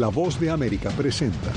La 0.00 0.08
voz 0.08 0.40
de 0.40 0.48
América 0.48 0.88
presenta. 0.96 1.52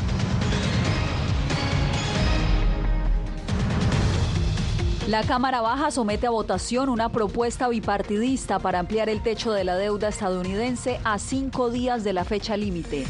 La 5.07 5.23
Cámara 5.23 5.61
Baja 5.61 5.91
somete 5.91 6.27
a 6.27 6.29
votación 6.29 6.89
una 6.89 7.07
propuesta 7.07 7.69
bipartidista 7.69 8.59
para 8.59 8.79
ampliar 8.79 9.07
el 9.07 9.23
techo 9.23 9.53
de 9.53 9.63
la 9.63 9.77
deuda 9.77 10.09
estadounidense 10.09 10.99
a 11.05 11.19
cinco 11.19 11.69
días 11.69 12.03
de 12.03 12.11
la 12.11 12.25
fecha 12.25 12.57
límite. 12.57 13.05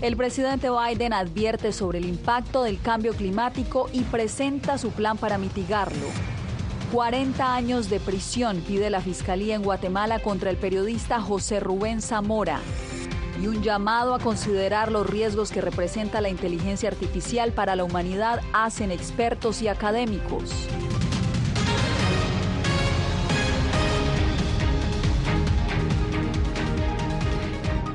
El 0.00 0.16
presidente 0.16 0.70
Biden 0.70 1.12
advierte 1.12 1.72
sobre 1.72 1.98
el 1.98 2.06
impacto 2.06 2.64
del 2.64 2.80
cambio 2.80 3.12
climático 3.12 3.88
y 3.92 4.00
presenta 4.00 4.76
su 4.76 4.90
plan 4.90 5.18
para 5.18 5.38
mitigarlo. 5.38 6.08
40 6.92 7.54
años 7.54 7.88
de 7.90 8.00
prisión 8.00 8.60
pide 8.66 8.90
la 8.90 9.02
Fiscalía 9.02 9.54
en 9.54 9.62
Guatemala 9.62 10.18
contra 10.18 10.50
el 10.50 10.56
periodista 10.56 11.20
José 11.20 11.60
Rubén 11.60 12.02
Zamora 12.02 12.60
y 13.40 13.46
un 13.46 13.62
llamado 13.62 14.14
a 14.14 14.18
considerar 14.18 14.90
los 14.90 15.06
riesgos 15.06 15.50
que 15.50 15.60
representa 15.60 16.20
la 16.20 16.28
inteligencia 16.28 16.88
artificial 16.88 17.52
para 17.52 17.76
la 17.76 17.84
humanidad 17.84 18.40
hacen 18.52 18.90
expertos 18.90 19.62
y 19.62 19.68
académicos. 19.68 20.68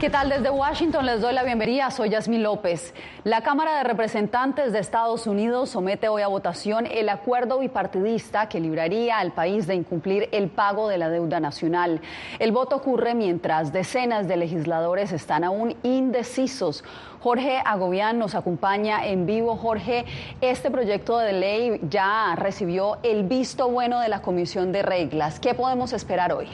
¿Qué 0.03 0.09
tal? 0.09 0.27
Desde 0.27 0.49
Washington 0.49 1.05
les 1.05 1.21
doy 1.21 1.33
la 1.33 1.43
bienvenida. 1.43 1.89
Soy 1.89 2.09
Yasmín 2.09 2.43
López. 2.43 2.93
La 3.23 3.39
Cámara 3.39 3.77
de 3.77 3.85
Representantes 3.85 4.73
de 4.73 4.79
Estados 4.79 5.27
Unidos 5.27 5.69
somete 5.69 6.09
hoy 6.09 6.23
a 6.23 6.27
votación 6.27 6.87
el 6.91 7.07
acuerdo 7.07 7.59
bipartidista 7.59 8.49
que 8.49 8.59
libraría 8.59 9.19
al 9.19 9.31
país 9.31 9.65
de 9.65 9.75
incumplir 9.75 10.27
el 10.33 10.49
pago 10.49 10.89
de 10.89 10.97
la 10.97 11.07
deuda 11.07 11.39
nacional. 11.39 12.01
El 12.39 12.51
voto 12.51 12.75
ocurre 12.75 13.15
mientras 13.15 13.71
decenas 13.71 14.27
de 14.27 14.35
legisladores 14.35 15.13
están 15.13 15.45
aún 15.45 15.77
indecisos. 15.83 16.83
Jorge 17.21 17.61
Agobián 17.63 18.19
nos 18.19 18.35
acompaña 18.35 19.05
en 19.07 19.25
vivo. 19.25 19.55
Jorge, 19.55 20.03
este 20.41 20.69
proyecto 20.69 21.17
de 21.17 21.31
ley 21.31 21.79
ya 21.89 22.35
recibió 22.35 22.97
el 23.03 23.23
visto 23.23 23.69
bueno 23.69 24.01
de 24.01 24.09
la 24.09 24.21
Comisión 24.21 24.73
de 24.73 24.81
Reglas. 24.81 25.39
¿Qué 25.39 25.53
podemos 25.53 25.93
esperar 25.93 26.33
hoy? 26.33 26.49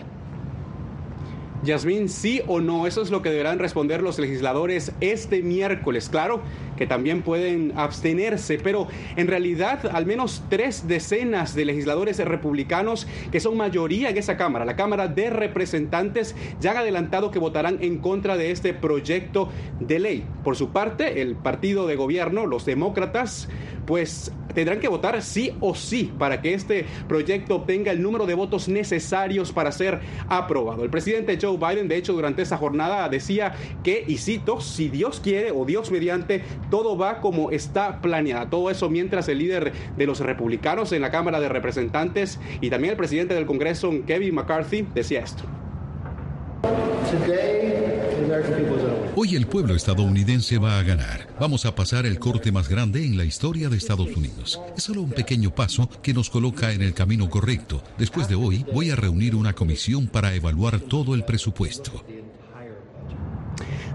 Yasmín, 1.64 2.08
sí 2.08 2.42
o 2.48 2.62
no, 2.62 2.88
eso 2.88 3.02
es 3.02 3.12
lo 3.12 3.22
que 3.22 3.30
deberán 3.30 3.60
responder 3.60 4.02
los 4.02 4.18
legisladores 4.18 4.94
este 5.02 5.42
miércoles. 5.42 6.08
Claro 6.10 6.42
que 6.78 6.88
también 6.88 7.22
pueden 7.22 7.74
abstenerse, 7.76 8.58
pero 8.64 8.88
en 9.18 9.28
realidad 9.28 9.90
al 9.92 10.06
menos 10.06 10.44
tres 10.50 10.88
decenas 10.88 11.54
de 11.56 11.66
legisladores 11.66 12.18
republicanos 12.20 13.08
que 13.32 13.42
son 13.42 13.58
mayoría 13.58 14.10
en 14.10 14.18
esa 14.18 14.38
Cámara, 14.38 14.64
la 14.64 14.78
Cámara 14.78 15.10
de 15.10 15.30
Representantes, 15.30 16.36
ya 16.62 16.72
han 16.72 16.78
adelantado 16.78 17.32
que 17.32 17.40
votarán 17.40 17.80
en 17.82 17.98
contra 17.98 18.38
de 18.38 18.52
este 18.52 18.74
proyecto 18.74 19.50
de 19.82 20.00
ley. 20.00 20.26
Por 20.44 20.56
su 20.56 20.70
parte, 20.70 21.22
el 21.22 21.36
partido 21.36 21.88
de 21.88 21.98
gobierno, 21.98 22.46
los 22.46 22.66
demócratas, 22.66 23.50
pues 23.86 24.32
tendrán 24.54 24.80
que 24.80 24.88
votar 24.88 25.22
sí 25.22 25.54
o 25.60 25.76
sí 25.76 26.12
para 26.18 26.42
que 26.42 26.54
este 26.54 26.86
proyecto 27.08 27.56
obtenga 27.56 27.92
el 27.92 28.02
número 28.02 28.26
de 28.26 28.34
votos 28.34 28.68
necesarios 28.68 29.52
para 29.52 29.72
ser 29.72 30.00
aprobado. 30.28 30.84
El 30.84 30.90
presidente 30.90 31.38
Joe 31.42 31.49
Biden, 31.58 31.88
de 31.88 31.98
hecho, 31.98 32.14
durante 32.14 32.42
esa 32.42 32.58
jornada 32.58 33.08
decía 33.10 33.54
que, 33.84 34.04
y 34.08 34.18
cito, 34.18 34.62
si 34.62 34.90
Dios 34.90 35.20
quiere 35.20 35.52
o 35.52 35.66
Dios 35.66 35.92
mediante, 35.92 36.44
todo 36.70 36.98
va 36.98 37.22
como 37.22 37.52
está 37.52 38.02
planeado. 38.02 38.48
Todo 38.48 38.70
eso 38.70 38.90
mientras 38.90 39.28
el 39.30 39.40
líder 39.40 39.74
de 39.98 40.06
los 40.06 40.20
republicanos 40.20 40.92
en 40.92 41.02
la 41.02 41.12
Cámara 41.12 41.40
de 41.40 41.50
Representantes 41.50 42.40
y 42.62 42.70
también 42.70 42.92
el 42.92 42.98
presidente 42.98 43.34
del 43.34 43.46
Congreso, 43.46 43.92
Kevin 44.06 44.36
McCarthy, 44.36 44.86
decía 44.94 45.22
esto. 45.22 45.44
Hoy 49.22 49.36
el 49.36 49.48
pueblo 49.48 49.76
estadounidense 49.76 50.60
va 50.60 50.80
a 50.80 50.84
ganar. 50.84 51.28
Vamos 51.42 51.66
a 51.66 51.76
pasar 51.76 52.06
el 52.06 52.20
corte 52.20 52.54
más 52.54 52.70
grande 52.70 53.06
en 53.06 53.18
la 53.18 53.26
historia 53.26 53.68
de 53.68 53.76
Estados 53.76 54.16
Unidos. 54.16 54.62
Es 54.78 54.84
solo 54.84 55.02
un 55.02 55.10
pequeño 55.10 55.54
paso 55.54 55.90
que 56.02 56.14
nos 56.14 56.30
coloca 56.30 56.72
en 56.72 56.82
el 56.82 56.94
camino 56.94 57.30
correcto. 57.30 57.84
Después 57.98 58.30
de 58.30 58.36
hoy 58.36 58.66
voy 58.74 58.92
a 58.92 58.96
reunir 58.96 59.36
una 59.36 59.52
comisión 59.52 60.08
para 60.08 60.34
evaluar 60.36 60.80
todo 60.80 61.16
el 61.16 61.26
presupuesto. 61.26 62.02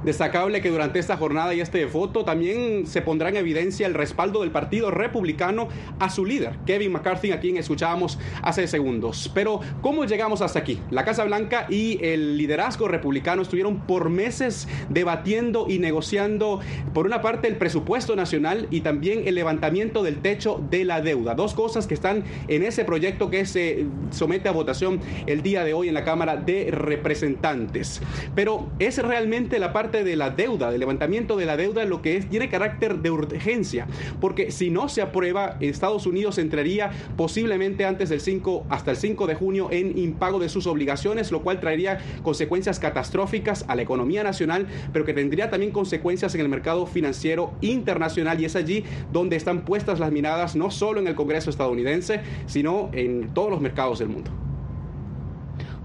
Destacable 0.04 0.60
que 0.60 0.70
durante 0.70 0.98
esta 0.98 1.16
jornada 1.16 1.54
y 1.54 1.60
este 1.60 1.87
voto 1.87 2.25
también 2.25 2.87
se 2.87 3.00
pondrá 3.00 3.31
en 3.31 3.37
evidencia 3.37 3.87
el 3.87 3.94
respaldo 3.94 4.42
del 4.42 4.50
Partido 4.50 4.91
Republicano 4.91 5.69
a 5.98 6.10
su 6.10 6.26
líder, 6.26 6.59
Kevin 6.66 6.92
McCarthy, 6.92 7.32
a 7.32 7.41
quien 7.41 7.56
escuchábamos 7.56 8.19
hace 8.43 8.66
segundos. 8.66 9.31
Pero, 9.34 9.60
¿cómo 9.81 10.04
llegamos 10.04 10.43
hasta 10.43 10.59
aquí? 10.59 10.78
La 10.91 11.04
Casa 11.04 11.25
Blanca 11.25 11.66
y 11.70 11.98
el 12.04 12.37
liderazgo 12.37 12.87
republicano 12.87 13.43
estuvieron 13.43 13.81
por 13.81 14.10
meses 14.10 14.69
debatiendo 14.91 15.66
y 15.69 15.78
negociando, 15.78 16.60
por 16.93 17.06
una 17.06 17.22
parte, 17.22 17.48
el 17.48 17.56
presupuesto 17.56 18.14
nacional 18.14 18.66
y 18.70 18.82
también 18.82 19.26
el 19.26 19.34
levantamiento 19.34 20.03
del 20.03 20.20
techo 20.20 20.62
de 20.70 20.84
la 20.84 21.00
deuda. 21.00 21.34
Dos 21.34 21.54
cosas 21.54 21.87
que 21.87 21.94
están 21.94 22.25
en 22.48 22.62
ese 22.62 22.84
proyecto 22.84 23.31
que 23.31 23.47
se 23.47 23.87
somete 24.10 24.48
a 24.48 24.53
votación 24.53 25.00
el 25.26 25.43
día 25.43 25.64
de 25.64 25.72
hoy 25.72 25.88
en 25.88 25.94
la 25.94 26.04
Cámara 26.04 26.37
de 26.37 26.70
Representantes. 26.70 28.03
Pero, 28.34 28.69
¿es 28.78 29.03
realmente 29.03 29.59
la 29.59 29.72
parte 29.72 29.94
de 30.03 30.16
la 30.16 30.31
deuda, 30.31 30.71
del 30.71 30.81
levantamiento 30.81 31.37
de 31.37 31.47
la 31.47 31.56
deuda, 31.56 31.84
lo 31.84 32.03
que 32.03 32.16
es, 32.16 32.28
tiene 32.28 32.49
carácter 32.49 32.99
de 32.99 33.10
urgencia, 33.10 33.87
porque 34.21 34.50
si 34.50 34.71
no 34.71 34.88
se 34.88 35.03
aprueba, 35.03 35.56
Estados 35.60 36.06
Unidos 36.06 36.38
entraría 36.38 36.91
posiblemente 37.16 37.84
antes 37.84 38.09
del 38.09 38.21
5, 38.21 38.66
hasta 38.69 38.91
el 38.91 38.97
5 38.97 39.27
de 39.27 39.34
junio 39.34 39.69
en 39.71 39.97
impago 39.99 40.38
de 40.38 40.49
sus 40.49 40.66
obligaciones, 40.66 41.31
lo 41.31 41.43
cual 41.43 41.60
traería 41.60 41.99
consecuencias 42.22 42.81
catastróficas 42.81 43.65
a 43.69 43.77
la 43.77 43.82
economía 43.82 44.25
nacional, 44.25 44.66
pero 44.93 45.05
que 45.05 45.15
tendría 45.15 45.50
también 45.50 45.71
consecuencias 45.71 46.34
en 46.34 46.41
el 46.41 46.49
mercado 46.49 46.87
financiero 46.87 47.53
internacional 47.61 48.41
y 48.41 48.47
es 48.47 48.56
allí 48.56 48.84
donde 49.12 49.37
están 49.37 49.65
puestas 49.65 50.00
las 50.00 50.11
miradas 50.11 50.56
no 50.56 50.71
solo 50.71 51.00
en 51.00 51.06
el 51.06 51.15
Congreso 51.15 51.50
estadounidense, 51.50 52.21
sino 52.47 52.91
en 52.93 53.34
todos 53.34 53.50
los 53.50 53.61
mercados 53.61 53.99
del 53.99 54.09
mundo. 54.09 54.31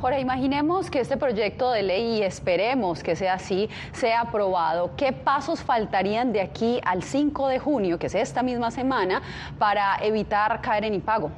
Jorge, 0.01 0.21
imaginemos 0.21 0.89
que 0.89 1.01
este 1.01 1.17
proyecto 1.17 1.71
de 1.71 1.83
ley, 1.83 2.19
y 2.19 2.23
esperemos 2.23 3.03
que 3.03 3.17
sea 3.17 3.33
así, 3.33 3.69
sea 3.91 4.21
aprobado. 4.21 4.91
¿Qué 4.95 5.11
pasos 5.11 5.61
faltarían 5.61 6.31
de 6.31 6.39
aquí 6.39 6.79
al 6.85 7.03
5 7.03 7.49
de 7.49 7.59
junio, 7.59 7.99
que 7.99 8.07
es 8.07 8.15
esta 8.15 8.41
misma 8.41 8.71
semana, 8.71 9.21
para 9.57 9.97
evitar 10.01 10.61
caer 10.61 10.85
en 10.85 10.93
impago? 10.93 11.31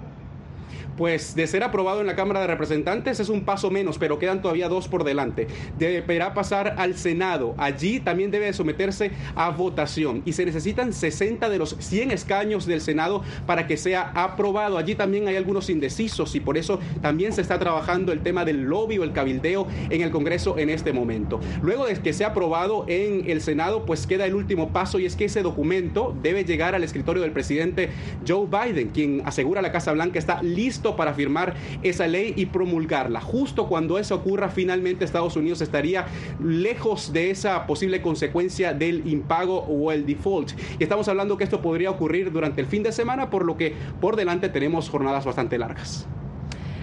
Pues 0.97 1.35
de 1.35 1.47
ser 1.47 1.63
aprobado 1.63 2.01
en 2.01 2.07
la 2.07 2.15
Cámara 2.15 2.41
de 2.41 2.47
Representantes 2.47 3.19
es 3.19 3.29
un 3.29 3.41
paso 3.45 3.71
menos, 3.71 3.97
pero 3.97 4.19
quedan 4.19 4.41
todavía 4.41 4.69
dos 4.69 4.87
por 4.87 5.03
delante. 5.03 5.47
Deberá 5.77 6.33
pasar 6.33 6.75
al 6.77 6.95
Senado. 6.95 7.55
Allí 7.57 7.99
también 7.99 8.31
debe 8.31 8.51
someterse 8.53 9.11
a 9.35 9.49
votación 9.49 10.21
y 10.25 10.33
se 10.33 10.45
necesitan 10.45 10.93
60 10.93 11.49
de 11.49 11.57
los 11.57 11.75
100 11.79 12.11
escaños 12.11 12.65
del 12.65 12.81
Senado 12.81 13.23
para 13.45 13.67
que 13.67 13.77
sea 13.77 14.11
aprobado. 14.15 14.77
Allí 14.77 14.95
también 14.95 15.27
hay 15.27 15.35
algunos 15.35 15.69
indecisos 15.69 16.35
y 16.35 16.39
por 16.39 16.57
eso 16.57 16.79
también 17.01 17.33
se 17.33 17.41
está 17.41 17.59
trabajando 17.59 18.11
el 18.11 18.21
tema 18.21 18.45
del 18.45 18.63
lobby 18.63 18.97
o 18.97 19.03
el 19.03 19.13
cabildeo 19.13 19.67
en 19.89 20.01
el 20.01 20.11
Congreso 20.11 20.57
en 20.57 20.69
este 20.69 20.93
momento. 20.93 21.39
Luego 21.61 21.85
de 21.85 21.91
que 22.01 22.13
sea 22.13 22.27
aprobado 22.27 22.85
en 22.87 23.29
el 23.29 23.41
Senado, 23.41 23.85
pues 23.85 24.07
queda 24.07 24.25
el 24.25 24.33
último 24.33 24.69
paso 24.69 24.97
y 24.99 25.05
es 25.05 25.15
que 25.15 25.25
ese 25.25 25.41
documento 25.41 26.15
debe 26.21 26.45
llegar 26.45 26.73
al 26.73 26.83
escritorio 26.83 27.21
del 27.21 27.31
presidente 27.31 27.89
Joe 28.27 28.47
Biden, 28.47 28.89
quien 28.89 29.21
asegura 29.25 29.61
la 29.61 29.71
Casa 29.71 29.91
Blanca 29.91 30.17
está 30.17 30.41
listo 30.41 30.80
para 30.95 31.13
firmar 31.13 31.53
esa 31.83 32.07
ley 32.07 32.33
y 32.35 32.47
promulgarla. 32.47 33.21
Justo 33.21 33.67
cuando 33.67 33.97
eso 33.97 34.15
ocurra, 34.15 34.49
finalmente 34.49 35.05
Estados 35.05 35.35
Unidos 35.35 35.61
estaría 35.61 36.05
lejos 36.43 37.13
de 37.13 37.29
esa 37.29 37.67
posible 37.67 38.01
consecuencia 38.01 38.73
del 38.73 39.07
impago 39.07 39.59
o 39.59 39.91
el 39.91 40.05
default. 40.05 40.51
Y 40.79 40.83
estamos 40.83 41.07
hablando 41.07 41.37
que 41.37 41.43
esto 41.43 41.61
podría 41.61 41.91
ocurrir 41.91 42.31
durante 42.31 42.61
el 42.61 42.67
fin 42.67 42.83
de 42.83 42.91
semana, 42.91 43.29
por 43.29 43.45
lo 43.45 43.57
que 43.57 43.75
por 43.99 44.15
delante 44.15 44.49
tenemos 44.49 44.89
jornadas 44.89 45.25
bastante 45.25 45.57
largas. 45.57 46.07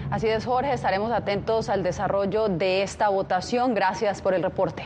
Así 0.09 0.27
es, 0.27 0.45
Jorge, 0.45 0.73
estaremos 0.73 1.11
atentos 1.11 1.69
al 1.69 1.83
desarrollo 1.83 2.49
de 2.49 2.81
esta 2.81 3.09
votación. 3.09 3.75
Gracias 3.75 4.21
por 4.21 4.33
el 4.33 4.41
reporte. 4.41 4.83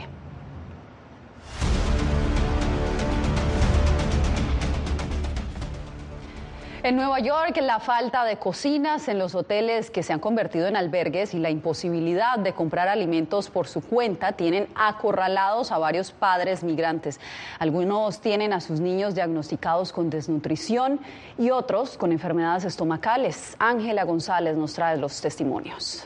En 6.84 6.96
Nueva 6.96 7.18
York, 7.18 7.58
la 7.62 7.80
falta 7.80 8.26
de 8.26 8.36
cocinas 8.36 9.08
en 9.08 9.18
los 9.18 9.34
hoteles 9.34 9.90
que 9.90 10.02
se 10.02 10.12
han 10.12 10.20
convertido 10.20 10.68
en 10.68 10.76
albergues 10.76 11.32
y 11.32 11.38
la 11.38 11.48
imposibilidad 11.48 12.38
de 12.38 12.52
comprar 12.52 12.88
alimentos 12.88 13.48
por 13.48 13.68
su 13.68 13.80
cuenta 13.80 14.32
tienen 14.32 14.68
acorralados 14.74 15.72
a 15.72 15.78
varios 15.78 16.12
padres 16.12 16.62
migrantes. 16.62 17.20
Algunos 17.58 18.20
tienen 18.20 18.52
a 18.52 18.60
sus 18.60 18.80
niños 18.80 19.14
diagnosticados 19.14 19.94
con 19.94 20.10
desnutrición 20.10 21.00
y 21.38 21.48
otros 21.48 21.96
con 21.96 22.12
enfermedades 22.12 22.66
estomacales. 22.66 23.56
Ángela 23.58 24.04
González 24.04 24.54
nos 24.54 24.74
trae 24.74 24.98
los 24.98 25.18
testimonios. 25.22 26.04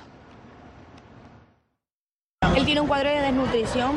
Él 2.55 2.65
tiene 2.65 2.83
un 2.83 2.87
cuadro 2.87 3.09
de 3.09 3.19
desnutrición 3.19 3.97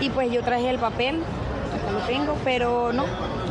y 0.00 0.08
pues 0.08 0.32
yo 0.32 0.42
traje 0.42 0.70
el 0.70 0.78
papel, 0.78 1.22
lo 1.92 1.98
tengo, 2.06 2.38
pero 2.42 2.90
no, 2.94 3.04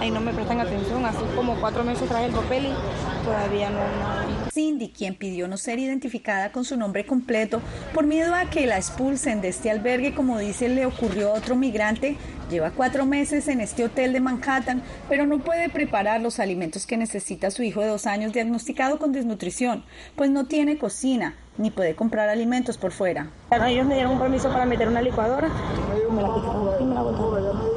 ahí 0.05 0.11
no 0.11 0.21
me 0.21 0.33
prestan 0.33 0.59
atención. 0.59 1.05
Así 1.05 1.23
como 1.35 1.59
cuatro 1.59 1.83
meses 1.83 2.07
traje 2.07 2.25
el 2.25 2.31
papel 2.31 2.67
y 2.67 3.25
todavía 3.25 3.69
no 3.69 3.77
nada. 3.77 4.25
Cindy, 4.51 4.89
quien 4.89 5.15
pidió 5.15 5.47
no 5.47 5.57
ser 5.57 5.79
identificada 5.79 6.51
con 6.51 6.63
su 6.63 6.77
nombre 6.77 7.05
completo 7.05 7.61
por 7.93 8.05
miedo 8.05 8.33
a 8.33 8.49
que 8.49 8.67
la 8.67 8.77
expulsen 8.77 9.41
de 9.41 9.49
este 9.49 9.69
albergue, 9.69 10.15
como 10.15 10.37
dice, 10.37 10.69
le 10.69 10.85
ocurrió 10.85 11.29
a 11.29 11.33
otro 11.33 11.55
migrante, 11.55 12.17
Lleva 12.49 12.69
cuatro 12.69 13.07
meses 13.07 13.47
en 13.47 13.59
este 13.59 13.83
hotel 13.83 14.13
de 14.13 14.19
Manhattan, 14.19 14.83
pero 15.09 15.25
no 15.25 15.39
puede 15.39 15.67
preparar 15.67 16.21
los 16.21 16.39
alimentos 16.39 16.85
que 16.85 16.95
necesita 16.95 17.49
su 17.49 17.63
hijo 17.63 17.81
de 17.81 17.87
dos 17.87 18.05
años 18.05 18.33
diagnosticado 18.33 18.99
con 18.99 19.11
desnutrición, 19.11 19.83
pues 20.15 20.29
no 20.29 20.45
tiene 20.45 20.77
cocina 20.77 21.35
ni 21.57 21.71
puede 21.71 21.95
comprar 21.95 22.29
alimentos 22.29 22.77
por 22.77 22.91
fuera. 22.91 23.31
Ellos 23.49 23.87
me 23.87 23.95
dieron 23.95 24.13
un 24.13 24.19
permiso 24.19 24.49
para 24.49 24.65
meter 24.65 24.87
una 24.87 25.01
licuadora. 25.01 25.47
La 25.47 27.74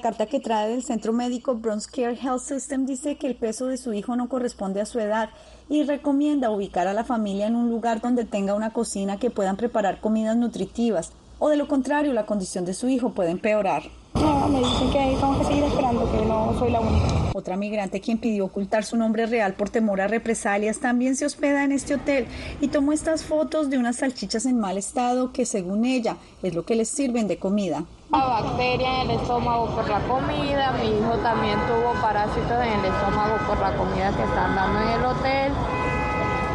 carta 0.00 0.26
que 0.26 0.40
trae 0.40 0.70
del 0.70 0.82
centro 0.82 1.12
médico 1.12 1.54
Bronx 1.54 1.86
Care 1.86 2.18
Health 2.20 2.42
System 2.42 2.86
dice 2.86 3.16
que 3.16 3.26
el 3.26 3.34
peso 3.34 3.66
de 3.66 3.76
su 3.76 3.92
hijo 3.92 4.14
no 4.16 4.28
corresponde 4.28 4.80
a 4.80 4.86
su 4.86 5.00
edad 5.00 5.30
y 5.68 5.82
recomienda 5.82 6.50
ubicar 6.50 6.86
a 6.86 6.92
la 6.92 7.04
familia 7.04 7.46
en 7.46 7.56
un 7.56 7.70
lugar 7.70 8.00
donde 8.00 8.24
tenga 8.24 8.54
una 8.54 8.72
cocina 8.72 9.18
que 9.18 9.30
puedan 9.30 9.56
preparar 9.56 10.00
comidas 10.00 10.36
nutritivas 10.36 11.12
o 11.38 11.48
de 11.48 11.56
lo 11.56 11.66
contrario 11.66 12.12
la 12.12 12.26
condición 12.26 12.64
de 12.64 12.74
su 12.74 12.88
hijo 12.88 13.10
puede 13.14 13.30
empeorar. 13.30 13.82
No, 14.14 14.48
me 14.48 14.58
dicen 14.58 14.90
que 14.90 15.16
tengo 15.18 15.38
que 15.38 15.44
seguir 15.44 15.64
esperando, 15.64 16.10
que 16.12 16.26
no 16.26 16.54
soy 16.58 16.70
la 16.70 16.80
única. 16.80 17.30
Otra 17.32 17.56
migrante 17.56 18.00
quien 18.00 18.18
pidió 18.18 18.44
ocultar 18.44 18.84
su 18.84 18.96
nombre 18.96 19.24
real 19.26 19.54
por 19.54 19.70
temor 19.70 20.00
a 20.00 20.08
represalias 20.08 20.80
también 20.80 21.16
se 21.16 21.24
hospeda 21.24 21.64
en 21.64 21.72
este 21.72 21.94
hotel 21.94 22.26
y 22.60 22.68
tomó 22.68 22.92
estas 22.92 23.24
fotos 23.24 23.70
de 23.70 23.78
unas 23.78 23.96
salchichas 23.96 24.46
en 24.46 24.58
mal 24.58 24.76
estado 24.76 25.32
que 25.32 25.46
según 25.46 25.84
ella 25.84 26.16
es 26.42 26.54
lo 26.54 26.64
que 26.64 26.74
les 26.74 26.88
sirven 26.88 27.28
de 27.28 27.38
comida. 27.38 27.86
Bacteria 28.12 29.02
en 29.02 29.10
el 29.10 29.20
estómago 29.20 29.66
por 29.66 29.88
la 29.88 30.00
comida, 30.00 30.72
mi 30.72 30.98
hijo 30.98 31.16
también 31.22 31.56
tuvo 31.68 31.92
parásitos 32.02 32.50
en 32.50 32.80
el 32.80 32.84
estómago 32.86 33.36
por 33.46 33.60
la 33.60 33.76
comida 33.76 34.10
que 34.10 34.24
están 34.24 34.56
dando 34.56 34.80
en 34.80 34.88
el 34.88 35.04
hotel 35.04 35.52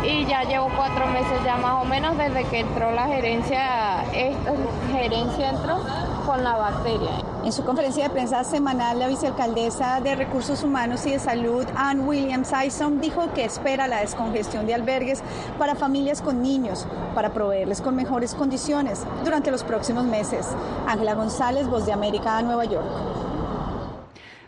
y 0.07 0.25
ya 0.25 0.43
llevo 0.43 0.69
cuatro 0.75 1.07
meses 1.07 1.39
ya 1.43 1.57
más 1.57 1.81
o 1.81 1.85
menos 1.85 2.17
desde 2.17 2.43
que 2.45 2.59
entró 2.59 2.91
la 2.91 3.07
gerencia, 3.07 4.03
esta 4.13 4.53
gerencia 4.91 5.49
entró 5.49 5.79
con 6.25 6.43
la 6.43 6.55
bacteria. 6.55 7.11
En 7.43 7.51
su 7.51 7.63
conferencia 7.63 8.05
de 8.05 8.09
prensa 8.09 8.43
semanal, 8.43 8.97
la 8.99 9.07
vicealcaldesa 9.07 9.99
de 10.01 10.15
Recursos 10.15 10.63
Humanos 10.63 11.05
y 11.05 11.11
de 11.11 11.19
Salud, 11.19 11.65
Ann 11.75 12.07
Williams 12.07 12.51
Isom, 12.65 12.99
dijo 12.99 13.31
que 13.33 13.45
espera 13.45 13.87
la 13.87 14.01
descongestión 14.01 14.65
de 14.65 14.73
albergues 14.73 15.21
para 15.59 15.75
familias 15.75 16.21
con 16.21 16.41
niños, 16.41 16.87
para 17.13 17.33
proveerles 17.33 17.81
con 17.81 17.95
mejores 17.95 18.33
condiciones 18.33 19.05
durante 19.23 19.51
los 19.51 19.63
próximos 19.63 20.05
meses. 20.05 20.47
Ángela 20.87 21.13
González, 21.13 21.67
Voz 21.67 21.85
de 21.85 21.93
América, 21.93 22.41
Nueva 22.41 22.65
York. 22.65 23.24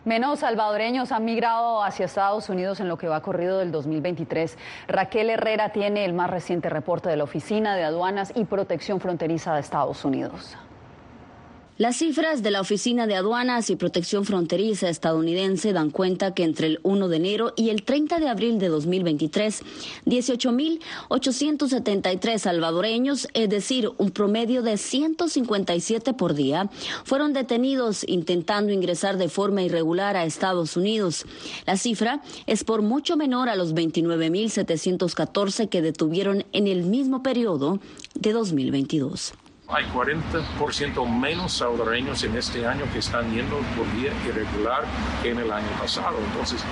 Menos 0.08 0.38
salvadoreños 0.38 1.12
han 1.12 1.26
migrado 1.26 1.82
hacia 1.82 2.06
Estados 2.06 2.48
Unidos 2.48 2.80
en 2.80 2.88
lo 2.88 2.96
que 2.96 3.08
va 3.08 3.20
corrido 3.20 3.58
del 3.58 3.70
2023. 3.70 4.56
Raquel 4.86 5.28
Herrera 5.28 5.68
tiene 5.68 6.06
el 6.06 6.14
más 6.14 6.30
reciente 6.30 6.70
reporte 6.70 7.10
de 7.10 7.18
la 7.18 7.24
Oficina 7.24 7.76
de 7.76 7.84
Aduanas 7.84 8.32
y 8.34 8.46
Protección 8.46 9.00
Fronteriza 9.00 9.52
de 9.52 9.60
Estados 9.60 10.06
Unidos. 10.06 10.56
Las 11.78 11.96
cifras 11.98 12.42
de 12.42 12.50
la 12.50 12.60
Oficina 12.60 13.06
de 13.06 13.14
Aduanas 13.14 13.70
y 13.70 13.76
Protección 13.76 14.24
Fronteriza 14.24 14.88
estadounidense 14.88 15.72
dan 15.72 15.90
cuenta 15.90 16.34
que 16.34 16.42
entre 16.42 16.66
el 16.66 16.80
1 16.82 17.06
de 17.06 17.16
enero 17.16 17.52
y 17.54 17.70
el 17.70 17.84
30 17.84 18.18
de 18.18 18.28
abril 18.28 18.58
de 18.58 18.66
2023, 18.66 19.62
18.873 20.04 22.38
salvadoreños, 22.38 23.28
es 23.32 23.48
decir, 23.48 23.92
un 23.96 24.10
promedio 24.10 24.62
de 24.62 24.76
157 24.76 26.14
por 26.14 26.34
día, 26.34 26.68
fueron 27.04 27.32
detenidos 27.32 28.02
intentando 28.08 28.72
ingresar 28.72 29.16
de 29.16 29.28
forma 29.28 29.62
irregular 29.62 30.16
a 30.16 30.24
Estados 30.24 30.76
Unidos. 30.76 31.26
La 31.64 31.76
cifra 31.76 32.22
es 32.48 32.64
por 32.64 32.82
mucho 32.82 33.16
menor 33.16 33.48
a 33.48 33.54
los 33.54 33.72
29.714 33.72 35.68
que 35.68 35.80
detuvieron 35.80 36.44
en 36.50 36.66
el 36.66 36.82
mismo 36.82 37.22
periodo 37.22 37.78
de 38.16 38.32
2022. 38.32 39.34
Hay 39.70 39.84
40% 39.84 41.06
menos 41.06 41.52
salvadoreños 41.52 42.24
en 42.24 42.34
este 42.38 42.66
año 42.66 42.84
que 42.90 43.00
están 43.00 43.30
yendo 43.30 43.58
por 43.76 43.86
vía 43.92 44.10
irregular 44.26 44.84
que 45.22 45.30
en 45.32 45.38
el 45.40 45.52
año 45.52 45.68
pasado. 45.78 46.16
Entonces, 46.26 46.62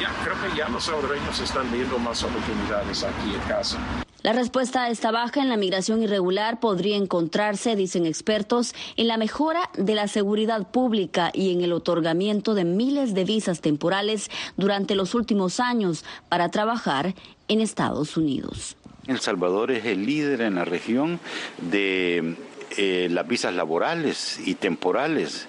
ya 0.00 0.14
creo 0.22 0.36
que 0.40 0.56
ya 0.56 0.68
los 0.68 0.84
salvadoreños 0.84 1.40
están 1.40 1.68
viendo 1.72 1.98
más 1.98 2.22
oportunidades 2.22 3.02
aquí 3.02 3.34
en 3.34 3.40
casa. 3.48 3.78
La 4.22 4.32
respuesta 4.32 4.84
a 4.84 4.90
esta 4.90 5.10
baja 5.10 5.42
en 5.42 5.48
la 5.48 5.56
migración 5.56 6.04
irregular 6.04 6.60
podría 6.60 6.96
encontrarse, 6.96 7.74
dicen 7.74 8.06
expertos, 8.06 8.76
en 8.96 9.08
la 9.08 9.16
mejora 9.16 9.68
de 9.76 9.96
la 9.96 10.06
seguridad 10.06 10.70
pública 10.70 11.32
y 11.34 11.52
en 11.52 11.62
el 11.62 11.72
otorgamiento 11.72 12.54
de 12.54 12.64
miles 12.64 13.12
de 13.12 13.24
visas 13.24 13.60
temporales 13.60 14.30
durante 14.56 14.94
los 14.94 15.16
últimos 15.16 15.58
años 15.58 16.04
para 16.28 16.48
trabajar 16.52 17.16
en 17.48 17.60
Estados 17.60 18.16
Unidos. 18.16 18.76
El 19.06 19.20
Salvador 19.20 19.70
es 19.70 19.84
el 19.84 20.04
líder 20.04 20.40
en 20.40 20.56
la 20.56 20.64
región 20.64 21.20
de 21.58 22.34
eh, 22.76 23.08
las 23.10 23.26
visas 23.26 23.54
laborales 23.54 24.40
y 24.44 24.54
temporales. 24.54 25.46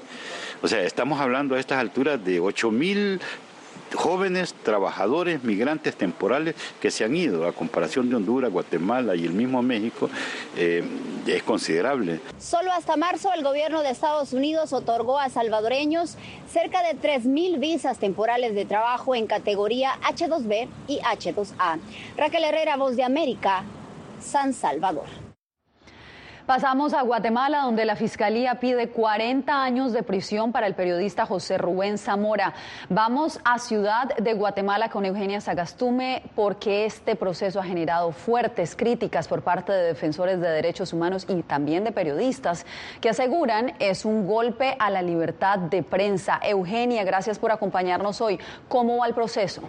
O 0.61 0.67
sea, 0.67 0.83
estamos 0.83 1.19
hablando 1.19 1.55
a 1.55 1.59
estas 1.59 1.79
alturas 1.79 2.23
de 2.23 2.39
8 2.39 2.71
mil 2.71 3.19
jóvenes 3.95 4.53
trabajadores 4.63 5.43
migrantes 5.43 5.95
temporales 5.95 6.55
que 6.81 6.91
se 6.91 7.03
han 7.03 7.15
ido 7.15 7.47
a 7.47 7.53
comparación 7.53 8.09
de 8.09 8.15
Honduras, 8.15 8.51
Guatemala 8.51 9.15
y 9.15 9.25
el 9.25 9.33
mismo 9.33 9.61
México 9.61 10.09
eh, 10.55 10.83
es 11.25 11.43
considerable. 11.43 12.19
Solo 12.39 12.71
hasta 12.71 12.97
marzo 12.97 13.29
el 13.33 13.43
gobierno 13.43 13.81
de 13.81 13.89
Estados 13.89 14.33
Unidos 14.33 14.73
otorgó 14.73 15.19
a 15.19 15.29
salvadoreños 15.29 16.17
cerca 16.51 16.81
de 16.83 16.97
3.000 16.99 17.59
visas 17.59 17.99
temporales 17.99 18.55
de 18.55 18.65
trabajo 18.65 19.15
en 19.15 19.27
categoría 19.27 19.93
H2B 20.03 20.67
y 20.87 20.99
H2A. 20.99 21.79
Raquel 22.17 22.43
Herrera, 22.43 22.77
Voz 22.77 22.95
de 22.95 23.03
América, 23.03 23.63
San 24.21 24.53
Salvador. 24.53 25.26
Pasamos 26.47 26.93
a 26.93 27.01
Guatemala, 27.01 27.63
donde 27.63 27.83
la 27.83 27.97
Fiscalía 27.97 28.55
pide 28.61 28.87
40 28.87 29.61
años 29.61 29.91
de 29.91 30.01
prisión 30.01 30.53
para 30.53 30.65
el 30.65 30.75
periodista 30.75 31.25
José 31.25 31.57
Rubén 31.57 31.97
Zamora. 31.97 32.53
Vamos 32.87 33.41
a 33.43 33.59
Ciudad 33.59 34.15
de 34.15 34.33
Guatemala 34.33 34.87
con 34.87 35.03
Eugenia 35.03 35.41
Sagastume, 35.41 36.23
porque 36.35 36.85
este 36.85 37.17
proceso 37.17 37.59
ha 37.59 37.65
generado 37.65 38.13
fuertes 38.13 38.77
críticas 38.77 39.27
por 39.27 39.41
parte 39.41 39.73
de 39.73 39.87
defensores 39.87 40.39
de 40.39 40.47
derechos 40.47 40.93
humanos 40.93 41.25
y 41.27 41.43
también 41.43 41.83
de 41.83 41.91
periodistas, 41.91 42.65
que 43.01 43.09
aseguran 43.09 43.73
es 43.79 44.05
un 44.05 44.25
golpe 44.25 44.77
a 44.79 44.89
la 44.89 45.01
libertad 45.01 45.59
de 45.59 45.83
prensa. 45.83 46.39
Eugenia, 46.41 47.03
gracias 47.03 47.39
por 47.39 47.51
acompañarnos 47.51 48.21
hoy. 48.21 48.39
¿Cómo 48.69 48.99
va 48.99 49.07
el 49.07 49.13
proceso? 49.13 49.63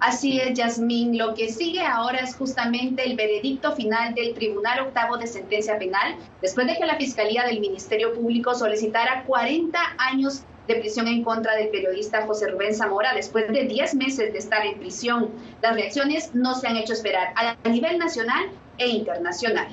Así 0.00 0.40
es, 0.40 0.54
Yasmín. 0.54 1.18
Lo 1.18 1.34
que 1.34 1.52
sigue 1.52 1.82
ahora 1.82 2.20
es 2.20 2.34
justamente 2.34 3.04
el 3.04 3.16
veredicto 3.16 3.72
final 3.76 4.14
del 4.14 4.32
Tribunal 4.32 4.80
Octavo 4.80 5.18
de 5.18 5.26
Sentencia 5.26 5.78
Penal, 5.78 6.16
después 6.40 6.66
de 6.66 6.76
que 6.76 6.86
la 6.86 6.96
Fiscalía 6.96 7.44
del 7.44 7.60
Ministerio 7.60 8.14
Público 8.14 8.54
solicitara 8.54 9.24
40 9.24 9.78
años 9.98 10.42
de 10.66 10.76
prisión 10.76 11.06
en 11.06 11.22
contra 11.22 11.54
del 11.54 11.68
periodista 11.68 12.26
José 12.26 12.48
Rubén 12.48 12.74
Zamora 12.74 13.12
después 13.12 13.46
de 13.52 13.64
10 13.64 13.94
meses 13.96 14.32
de 14.32 14.38
estar 14.38 14.64
en 14.64 14.78
prisión. 14.78 15.30
Las 15.60 15.74
reacciones 15.74 16.34
no 16.34 16.54
se 16.54 16.66
han 16.66 16.76
hecho 16.76 16.94
esperar 16.94 17.34
a 17.36 17.68
nivel 17.68 17.98
nacional 17.98 18.48
e 18.78 18.88
internacional. 18.88 19.68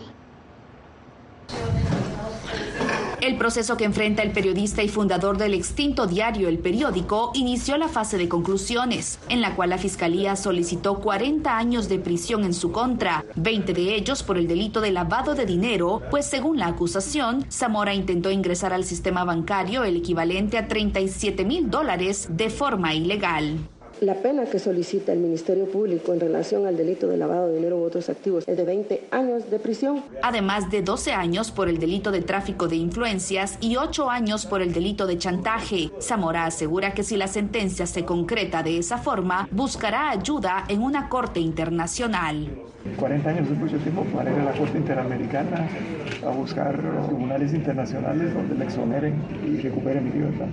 El 3.27 3.35
proceso 3.35 3.75
que 3.75 3.83
enfrenta 3.83 4.23
el 4.23 4.31
periodista 4.31 4.83
y 4.83 4.87
fundador 4.87 5.37
del 5.37 5.53
extinto 5.53 6.07
diario 6.07 6.47
El 6.47 6.59
Periódico 6.59 7.31
inició 7.33 7.77
la 7.77 7.89
fase 7.89 8.17
de 8.17 8.29
conclusiones, 8.29 9.19
en 9.27 9.41
la 9.41 9.53
cual 9.53 9.71
la 9.71 9.77
Fiscalía 9.77 10.37
solicitó 10.37 10.99
40 11.01 11.57
años 11.57 11.89
de 11.89 11.99
prisión 11.99 12.45
en 12.45 12.53
su 12.53 12.71
contra, 12.71 13.25
20 13.35 13.73
de 13.73 13.95
ellos 13.95 14.23
por 14.23 14.37
el 14.37 14.47
delito 14.47 14.79
de 14.79 14.91
lavado 14.91 15.35
de 15.35 15.45
dinero, 15.45 16.01
pues 16.09 16.25
según 16.25 16.57
la 16.57 16.67
acusación, 16.67 17.45
Zamora 17.51 17.93
intentó 17.93 18.31
ingresar 18.31 18.71
al 18.71 18.85
sistema 18.85 19.25
bancario 19.25 19.83
el 19.83 19.97
equivalente 19.97 20.57
a 20.57 20.69
37 20.69 21.43
mil 21.43 21.69
dólares 21.69 22.29
de 22.29 22.49
forma 22.49 22.93
ilegal. 22.93 23.59
La 24.01 24.13
pena 24.13 24.45
que 24.45 24.59
solicita 24.59 25.11
el 25.11 25.17
Ministerio 25.17 25.65
Público 25.65 26.13
en 26.13 26.19
relación 26.19 26.67
al 26.67 26.77
delito 26.77 27.07
de 27.07 27.17
lavado 27.17 27.47
de 27.47 27.55
dinero 27.55 27.77
u 27.77 27.83
otros 27.83 28.09
activos 28.09 28.47
es 28.47 28.55
de 28.55 28.63
20 28.63 29.07
años 29.09 29.49
de 29.49 29.57
prisión. 29.57 30.03
Además 30.21 30.69
de 30.69 30.83
12 30.83 31.13
años 31.13 31.49
por 31.49 31.67
el 31.67 31.79
delito 31.79 32.11
de 32.11 32.21
tráfico 32.21 32.67
de 32.67 32.75
influencias 32.75 33.57
y 33.59 33.75
8 33.75 34.07
años 34.11 34.45
por 34.45 34.61
el 34.61 34.71
delito 34.71 35.07
de 35.07 35.17
chantaje. 35.17 35.89
Zamora 35.99 36.45
asegura 36.45 36.93
que 36.93 37.01
si 37.01 37.17
la 37.17 37.27
sentencia 37.27 37.87
se 37.87 38.05
concreta 38.05 38.61
de 38.61 38.77
esa 38.77 38.99
forma, 38.99 39.49
buscará 39.51 40.11
ayuda 40.11 40.65
en 40.67 40.83
una 40.83 41.09
corte 41.09 41.39
internacional. 41.39 42.47
40 42.99 43.29
años 43.29 43.49
es 43.49 43.57
mucho 43.57 43.77
tiempo 43.77 44.03
para 44.15 44.31
ir 44.31 44.39
a 44.39 44.45
la 44.45 44.51
Corte 44.51 44.77
Interamericana 44.77 45.67
a 46.23 46.29
buscar 46.29 46.79
tribunales 47.07 47.53
internacionales 47.53 48.33
donde 48.33 48.53
me 48.53 48.65
exoneren 48.65 49.15
y 49.43 49.57
recuperen 49.57 50.05
mi 50.05 50.11
libertad. 50.11 50.47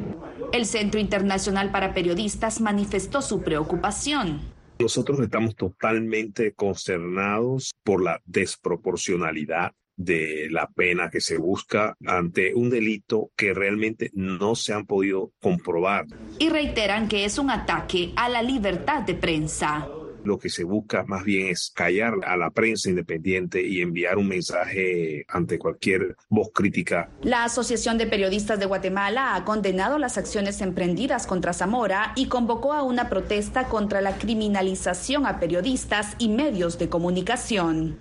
El 0.55 0.67
Centro 0.67 1.01
Internacional 1.01 1.73
para 1.73 1.93
Periodistas 1.93 2.61
manifestó 2.61 3.23
su 3.23 3.43
preocupación. 3.43 4.41
Nosotros 4.79 5.19
estamos 5.19 5.57
totalmente 5.57 6.53
consternados 6.53 7.73
por 7.83 8.01
la 8.01 8.23
desproporcionalidad 8.25 9.73
de 9.97 10.47
la 10.53 10.69
pena 10.69 11.11
que 11.11 11.21
se 11.21 11.39
busca 11.39 11.97
ante 12.07 12.55
un 12.55 12.71
delito 12.71 13.33
que 13.37 13.53
realmente 13.53 14.13
no 14.15 14.55
se 14.55 14.73
han 14.73 14.87
podido 14.87 15.33
comprobar. 15.41 16.07
Y 16.39 16.49
reiteran 16.51 17.09
que 17.09 17.25
es 17.25 17.39
un 17.39 17.51
ataque 17.51 18.13
a 18.15 18.29
la 18.29 18.41
libertad 18.41 19.03
de 19.03 19.15
prensa. 19.15 19.89
Lo 20.25 20.39
que 20.39 20.49
se 20.49 20.65
busca 20.65 21.05
más 21.05 21.25
bien 21.25 21.49
es 21.49 21.73
callar 21.75 22.15
a 22.27 22.37
la 22.37 22.51
prensa 22.51 22.89
independiente 22.89 23.67
y 23.67 23.81
enviar 23.81 24.19
un 24.19 24.29
mensaje 24.29 25.25
ante 25.29 25.59
cualquier 25.59 26.17
voz 26.29 26.51
crítica. 26.53 27.11
La 27.23 27.45
Asociación 27.45 27.99
de 27.99 28.07
Periodistas 28.07 28.59
de 28.59 28.67
Guatemala 28.67 29.35
ha 29.35 29.45
condenado 29.45 29.99
las 29.99 30.19
acciones 30.19 30.61
emprendidas 30.61 31.27
contra 31.27 31.53
Zamora 31.53 32.13
y 32.17 32.27
convocó 32.27 32.73
a 32.73 32.83
una 32.83 33.09
protesta 33.09 33.69
contra 33.69 34.01
la 34.01 34.19
criminalización 34.19 35.27
a 35.27 35.41
periodistas 35.41 36.17
y 36.19 36.29
medios 36.29 36.79
de 36.79 36.89
comunicación. 36.89 38.01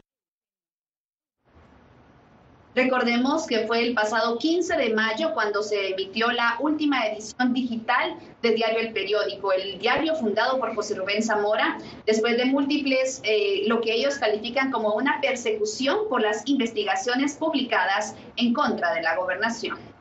Recordemos 2.75 3.46
que 3.46 3.68
fue 3.68 3.84
el 3.84 3.94
pasado 3.94 4.39
15 4.39 4.75
de 4.77 4.96
mayo 4.96 5.32
cuando 5.36 5.62
se 5.62 5.92
emitió 5.92 6.32
la 6.32 6.58
última 6.60 7.06
edición 7.06 7.53
digital 7.53 8.18
de 8.42 8.51
Diario 8.51 8.80
El 8.80 8.94
Periódico, 8.94 9.51
el 9.53 9.77
diario 9.77 10.15
fundado 10.15 10.60
por 10.60 10.74
José 10.74 10.96
Rubén 10.96 11.22
Zamora, 11.22 11.77
después 12.08 12.36
de 12.36 12.46
múltiples, 12.46 13.22
eh, 13.25 13.62
lo 13.68 13.80
que 13.80 13.94
ellos 13.94 14.15
califican 14.15 14.72
como 14.72 14.96
una 14.96 15.22
persecución 15.22 16.10
por 16.10 16.22
las 16.22 16.42
investigaciones 16.48 17.36
publicadas 17.36 18.15
en 18.38 18.53
contra 18.53 18.92
de 18.96 19.03
la 19.03 19.18
gobernación. 19.18 19.92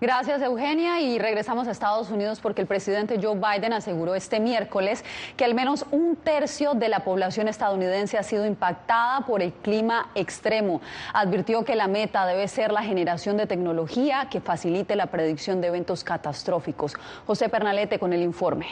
Gracias, 0.00 0.40
Eugenia. 0.42 1.00
Y 1.00 1.18
regresamos 1.18 1.66
a 1.66 1.72
Estados 1.72 2.10
Unidos 2.10 2.38
porque 2.40 2.60
el 2.60 2.68
presidente 2.68 3.18
Joe 3.20 3.34
Biden 3.34 3.72
aseguró 3.72 4.14
este 4.14 4.38
miércoles 4.38 5.04
que 5.36 5.44
al 5.44 5.54
menos 5.54 5.86
un 5.90 6.14
tercio 6.14 6.74
de 6.74 6.88
la 6.88 7.00
población 7.00 7.48
estadounidense 7.48 8.16
ha 8.16 8.22
sido 8.22 8.46
impactada 8.46 9.26
por 9.26 9.42
el 9.42 9.52
clima 9.52 10.10
extremo. 10.14 10.80
Advirtió 11.12 11.64
que 11.64 11.74
la 11.74 11.88
meta 11.88 12.26
debe 12.26 12.46
ser 12.46 12.70
la 12.70 12.82
generación 12.82 13.36
de 13.36 13.46
tecnología 13.46 14.28
que 14.30 14.40
facilite 14.40 14.94
la 14.94 15.06
predicción 15.06 15.60
de 15.60 15.66
eventos 15.66 16.04
catastróficos. 16.04 16.94
José 17.26 17.48
Pernalete 17.48 17.98
con 17.98 18.12
el 18.12 18.22
informe. 18.22 18.66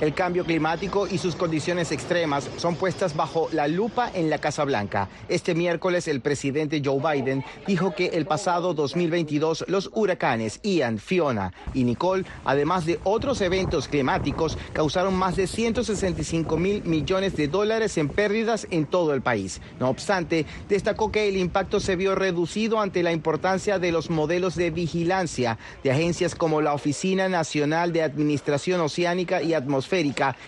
El 0.00 0.14
cambio 0.14 0.46
climático 0.46 1.06
y 1.06 1.18
sus 1.18 1.36
condiciones 1.36 1.92
extremas 1.92 2.48
son 2.56 2.74
puestas 2.74 3.14
bajo 3.14 3.50
la 3.52 3.68
lupa 3.68 4.10
en 4.14 4.30
la 4.30 4.38
Casa 4.38 4.64
Blanca. 4.64 5.10
Este 5.28 5.54
miércoles 5.54 6.08
el 6.08 6.22
presidente 6.22 6.80
Joe 6.82 7.00
Biden 7.00 7.44
dijo 7.66 7.94
que 7.94 8.06
el 8.06 8.24
pasado 8.24 8.72
2022 8.72 9.66
los 9.68 9.90
huracanes 9.92 10.58
Ian, 10.62 10.98
Fiona 10.98 11.52
y 11.74 11.84
Nicole, 11.84 12.24
además 12.46 12.86
de 12.86 12.98
otros 13.04 13.42
eventos 13.42 13.88
climáticos, 13.88 14.56
causaron 14.72 15.14
más 15.14 15.36
de 15.36 15.46
165 15.46 16.56
mil 16.56 16.82
millones 16.84 17.36
de 17.36 17.48
dólares 17.48 17.98
en 17.98 18.08
pérdidas 18.08 18.66
en 18.70 18.86
todo 18.86 19.12
el 19.12 19.20
país. 19.20 19.60
No 19.80 19.90
obstante, 19.90 20.46
destacó 20.70 21.12
que 21.12 21.28
el 21.28 21.36
impacto 21.36 21.78
se 21.78 21.96
vio 21.96 22.14
reducido 22.14 22.80
ante 22.80 23.02
la 23.02 23.12
importancia 23.12 23.78
de 23.78 23.92
los 23.92 24.08
modelos 24.08 24.54
de 24.54 24.70
vigilancia 24.70 25.58
de 25.84 25.90
agencias 25.90 26.34
como 26.34 26.62
la 26.62 26.72
Oficina 26.72 27.28
Nacional 27.28 27.92
de 27.92 28.02
Administración 28.02 28.80
Oceánica 28.80 29.42
y 29.42 29.52
Atmosférica 29.52 29.89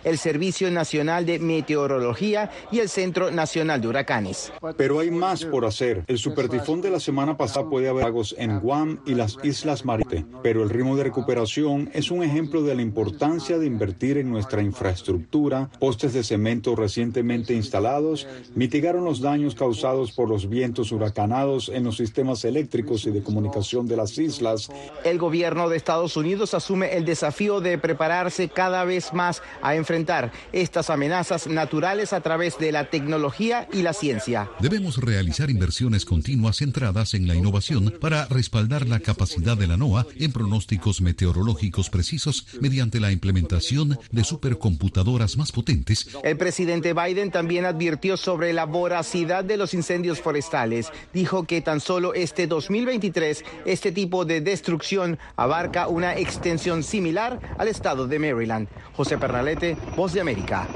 el 0.04 0.18
Servicio 0.18 0.70
Nacional 0.70 1.26
de 1.26 1.40
Meteorología 1.40 2.50
y 2.70 2.78
el 2.78 2.88
Centro 2.88 3.30
Nacional 3.32 3.80
de 3.80 3.88
Huracanes. 3.88 4.52
Pero 4.76 5.00
hay 5.00 5.10
más 5.10 5.44
por 5.44 5.64
hacer. 5.64 6.04
El 6.06 6.18
supertifón 6.18 6.80
de 6.80 6.90
la 6.90 7.00
semana 7.00 7.36
pasada 7.36 7.68
puede 7.68 7.88
haber 7.88 8.04
lagos 8.04 8.36
en 8.38 8.60
Guam 8.60 9.00
y 9.04 9.14
las 9.14 9.38
Islas 9.42 9.84
Marítimas, 9.84 10.26
pero 10.42 10.62
el 10.62 10.70
ritmo 10.70 10.96
de 10.96 11.04
recuperación 11.04 11.90
es 11.92 12.10
un 12.10 12.22
ejemplo 12.22 12.62
de 12.62 12.76
la 12.76 12.82
importancia 12.82 13.58
de 13.58 13.66
invertir 13.66 14.18
en 14.18 14.30
nuestra 14.30 14.62
infraestructura. 14.62 15.68
Postes 15.80 16.12
de 16.12 16.22
cemento 16.22 16.76
recientemente 16.76 17.54
instalados 17.54 18.28
mitigaron 18.54 19.04
los 19.04 19.20
daños 19.20 19.56
causados 19.56 20.12
por 20.12 20.28
los 20.28 20.48
vientos 20.48 20.92
huracanados 20.92 21.68
en 21.68 21.82
los 21.82 21.96
sistemas 21.96 22.44
eléctricos 22.44 23.06
y 23.06 23.10
de 23.10 23.22
comunicación 23.22 23.88
de 23.88 23.96
las 23.96 24.16
islas. 24.18 24.70
El 25.04 25.18
gobierno 25.18 25.68
de 25.68 25.76
Estados 25.76 26.16
Unidos 26.16 26.54
asume 26.54 26.96
el 26.96 27.04
desafío 27.04 27.60
de 27.60 27.76
prepararse 27.78 28.48
cada 28.48 28.84
vez 28.84 29.12
más 29.12 29.31
a 29.62 29.76
enfrentar 29.76 30.32
estas 30.52 30.90
amenazas 30.90 31.46
naturales 31.46 32.12
a 32.12 32.20
través 32.20 32.58
de 32.58 32.72
la 32.72 32.90
tecnología 32.90 33.68
y 33.72 33.82
la 33.82 33.92
ciencia. 33.92 34.50
Debemos 34.60 34.98
realizar 34.98 35.48
inversiones 35.48 36.04
continuas 36.04 36.56
centradas 36.56 37.14
en 37.14 37.26
la 37.26 37.34
innovación 37.34 37.94
para 38.00 38.26
respaldar 38.26 38.88
la 38.88 39.00
capacidad 39.00 39.56
de 39.56 39.66
la 39.66 39.76
NOAA 39.76 40.06
en 40.18 40.32
pronósticos 40.32 41.00
meteorológicos 41.00 41.88
precisos 41.88 42.46
mediante 42.60 43.00
la 43.00 43.12
implementación 43.12 43.98
de 44.10 44.24
supercomputadoras 44.24 45.36
más 45.36 45.52
potentes. 45.52 46.08
El 46.22 46.36
presidente 46.36 46.92
Biden 46.92 47.30
también 47.30 47.64
advirtió 47.64 48.16
sobre 48.16 48.52
la 48.52 48.66
voracidad 48.66 49.44
de 49.44 49.56
los 49.56 49.74
incendios 49.74 50.20
forestales. 50.20 50.90
Dijo 51.12 51.44
que 51.44 51.60
tan 51.60 51.80
solo 51.80 52.14
este 52.14 52.46
2023 52.46 53.44
este 53.64 53.92
tipo 53.92 54.24
de 54.24 54.40
destrucción 54.40 55.18
abarca 55.36 55.88
una 55.88 56.16
extensión 56.16 56.82
similar 56.82 57.40
al 57.58 57.68
estado 57.68 58.06
de 58.06 58.18
Maryland. 58.18 58.68
José 58.94 59.18
Pernalete, 59.22 59.76
Voz 59.94 60.14
de 60.14 60.20
América. 60.20 60.66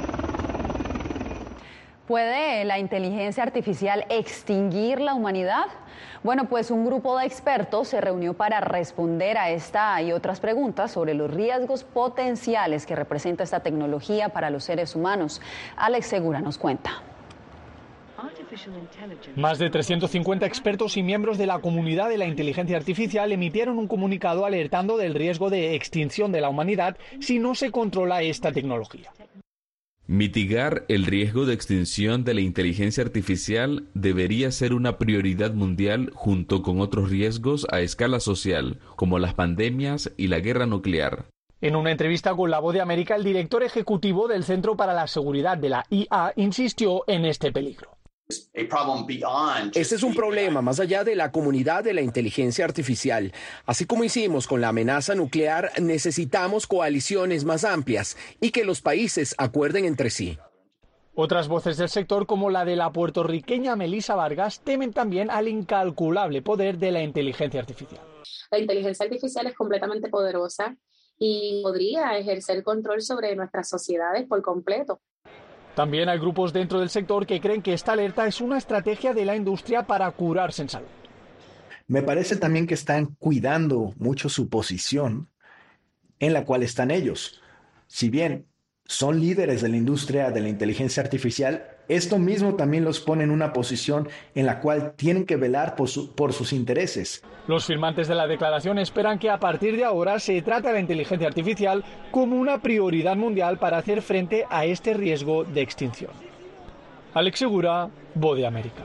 ¿Puede 2.07 2.65
la 2.65 2.79
inteligencia 2.79 3.43
artificial 3.43 4.07
extinguir 4.09 5.01
la 5.01 5.15
humanidad? 5.15 5.65
Bueno, 6.23 6.49
pues 6.49 6.71
un 6.71 6.87
grupo 6.87 7.19
de 7.19 7.27
expertos 7.27 7.89
se 7.89 8.01
reunió 8.01 8.35
para 8.35 8.61
responder 8.61 9.37
a 9.37 9.51
esta 9.51 10.01
y 10.01 10.13
otras 10.13 10.39
preguntas 10.39 10.93
sobre 10.93 11.15
los 11.15 11.29
riesgos 11.29 11.83
potenciales 11.83 12.87
que 12.87 12.95
representa 12.95 13.43
esta 13.43 13.59
tecnología 13.59 14.29
para 14.29 14.51
los 14.51 14.63
seres 14.63 14.95
humanos. 14.95 15.41
Alex 15.77 16.07
Segura 16.07 16.41
nos 16.41 16.57
cuenta. 16.57 17.03
Más 19.37 19.59
de 19.59 19.71
350 19.71 20.47
expertos 20.47 20.97
y 20.97 21.03
miembros 21.03 21.39
de 21.39 21.47
la 21.47 21.59
comunidad 21.59 22.09
de 22.09 22.19
la 22.19 22.27
inteligencia 22.27 22.77
artificial 22.77 23.33
emitieron 23.33 23.79
un 23.79 23.89
comunicado 23.89 24.47
alertando 24.47 24.97
del 24.97 25.15
riesgo 25.15 25.51
de 25.51 25.75
extinción 25.75 26.33
de 26.33 26.41
la 26.41 26.49
humanidad 26.49 26.97
si 27.21 27.39
no 27.39 27.55
se 27.55 27.71
controla 27.71 28.23
esta 28.23 28.53
tecnología. 28.53 29.13
Mitigar 30.09 30.85
el 30.87 31.05
riesgo 31.05 31.47
de 31.47 31.55
extinción 31.55 32.23
de 32.23 32.35
la 32.35 32.41
inteligencia 32.41 33.03
artificial 33.03 33.89
debería 33.93 34.53
ser 34.53 34.73
una 34.73 34.99
prioridad 34.99 35.53
mundial 35.53 36.13
junto 36.15 36.63
con 36.63 36.81
otros 36.81 37.11
riesgos 37.11 37.67
a 37.73 37.81
escala 37.81 38.21
social, 38.21 38.79
como 38.95 39.19
las 39.19 39.35
pandemias 39.35 40.13
y 40.17 40.29
la 40.29 40.39
guerra 40.39 40.65
nuclear. 40.65 41.27
En 41.61 41.75
una 41.75 41.91
entrevista 41.91 42.35
con 42.37 42.51
La 42.53 42.61
Voz 42.61 42.75
de 42.75 42.83
América, 42.83 43.17
el 43.17 43.25
director 43.25 43.65
ejecutivo 43.65 44.29
del 44.29 44.45
Centro 44.45 44.77
para 44.77 44.95
la 44.95 45.09
Seguridad 45.09 45.59
de 45.59 45.71
la 45.71 45.85
IA 45.91 46.35
insistió 46.37 47.03
en 47.09 47.25
este 47.25 47.51
peligro. 47.51 47.96
Este 48.29 49.95
es 49.95 50.03
un 50.03 50.15
problema 50.15 50.61
más 50.61 50.81
allá 50.81 51.05
de 51.05 51.15
la 51.15 51.31
comunidad 51.31 51.85
de 51.85 51.95
la 51.95 52.01
inteligencia 52.01 52.65
artificial. 52.65 53.33
Así 53.67 53.87
como 53.87 54.03
hicimos 54.03 54.49
con 54.49 54.61
la 54.61 54.71
amenaza 54.71 55.15
nuclear, 55.15 55.71
necesitamos 55.81 56.67
coaliciones 56.67 57.45
más 57.45 57.65
amplias 57.65 58.17
y 58.41 58.51
que 58.51 58.65
los 58.65 58.81
países 58.81 59.37
acuerden 59.39 59.85
entre 59.85 60.11
sí. 60.11 60.39
Otras 61.15 61.47
voces 61.47 61.77
del 61.77 61.89
sector, 61.89 62.27
como 62.27 62.51
la 62.51 62.65
de 62.65 62.75
la 62.75 62.93
puertorriqueña 62.93 63.77
Melissa 63.77 64.17
Vargas, 64.17 64.61
temen 64.61 64.93
también 64.93 65.31
al 65.31 65.47
incalculable 65.47 66.43
poder 66.43 66.79
de 66.79 66.91
la 66.91 67.03
inteligencia 67.03 67.61
artificial. 67.61 68.01
La 68.51 68.59
inteligencia 68.59 69.05
artificial 69.05 69.47
es 69.47 69.55
completamente 69.55 70.09
poderosa 70.09 70.77
y 71.17 71.61
podría 71.63 72.19
ejercer 72.19 72.65
control 72.65 73.03
sobre 73.03 73.37
nuestras 73.37 73.69
sociedades 73.69 74.27
por 74.27 74.43
completo. 74.43 75.01
También 75.77 76.09
hay 76.09 76.19
grupos 76.19 76.55
dentro 76.55 76.81
del 76.81 76.89
sector 76.89 77.27
que 77.27 77.39
creen 77.39 77.61
que 77.61 77.75
esta 77.75 77.93
alerta 77.93 78.27
es 78.27 78.41
una 78.41 78.57
estrategia 78.57 79.13
de 79.13 79.27
la 79.27 79.37
industria 79.37 79.87
para 79.87 80.11
curarse 80.11 80.63
en 80.63 80.71
salud. 80.71 80.87
Me 81.87 82.01
parece 82.01 82.37
también 82.37 82.67
que 82.67 82.73
están 82.73 83.15
cuidando 83.19 83.93
mucho 83.99 84.31
su 84.31 84.49
posición 84.49 85.29
en 86.19 86.33
la 86.33 86.47
cual 86.47 86.63
están 86.63 86.91
ellos. 86.91 87.43
Si 87.89 88.09
bien 88.09 88.47
son 88.87 89.21
líderes 89.21 89.61
de 89.61 89.69
la 89.69 89.77
industria 89.77 90.31
de 90.31 90.41
la 90.41 90.49
inteligencia 90.49 91.03
artificial, 91.03 91.76
esto 91.89 92.19
mismo 92.19 92.55
también 92.55 92.85
los 92.85 93.01
pone 93.01 93.25
en 93.25 93.31
una 93.31 93.53
posición 93.53 94.09
en 94.35 94.47
la 94.47 94.61
cual 94.61 94.93
tienen 94.97 95.25
que 95.25 95.37
velar 95.37 95.77
por, 95.77 95.89
sus 95.89 96.53
intereses. 96.53 97.23
Los 97.47 97.67
firmantes 97.67 98.09
de 98.09 98.15
la 98.15 98.27
declaración 98.27 98.79
esperan 98.79 99.19
que 99.19 99.31
a 99.31 99.39
partir 99.39 99.77
de 99.77 99.85
ahora 99.85 100.19
se 100.19 100.43
trate 100.43 100.69
a 100.69 100.73
la 100.73 100.81
inteligencia 100.81 101.29
artificial 101.29 101.85
como 102.11 102.37
una 102.37 102.61
prioridad 102.61 103.17
mundial 103.17 103.59
para 103.59 103.79
hacer 103.79 104.03
frente 104.03 104.45
a 104.51 104.65
este 104.65 104.95
riesgo 104.95 105.45
de 105.45 105.61
extinción. 105.61 106.11
Alex 107.15 107.39
Segura, 107.39 107.89
Bode 108.15 108.47
América. 108.47 108.83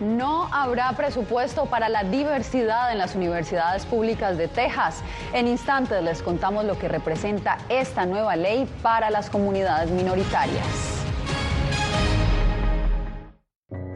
No 0.00 0.48
habrá 0.52 0.90
presupuesto 0.92 1.66
para 1.66 1.88
la 1.88 2.02
diversidad 2.02 2.90
en 2.90 2.98
las 2.98 3.14
universidades 3.14 3.86
públicas 3.86 4.36
de 4.36 4.48
Texas. 4.48 5.02
En 5.32 5.46
instantes 5.46 6.02
les 6.02 6.20
contamos 6.20 6.64
lo 6.64 6.76
que 6.76 6.88
representa 6.88 7.58
esta 7.68 8.04
nueva 8.06 8.34
ley 8.34 8.68
para 8.82 9.10
las 9.10 9.30
comunidades 9.30 9.90
minoritarias. 9.92 11.03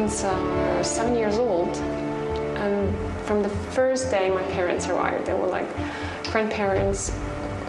my 0.00 0.06
twins 0.06 0.24
are 0.24 0.84
seven 0.84 1.14
years 1.14 1.38
old. 1.38 1.76
And 2.56 2.94
from 3.26 3.42
the 3.42 3.48
first 3.72 4.10
day 4.10 4.30
my 4.30 4.42
parents 4.54 4.88
arrived, 4.88 5.26
they 5.26 5.34
were 5.34 5.46
like, 5.46 5.68
grandparents, 6.32 7.10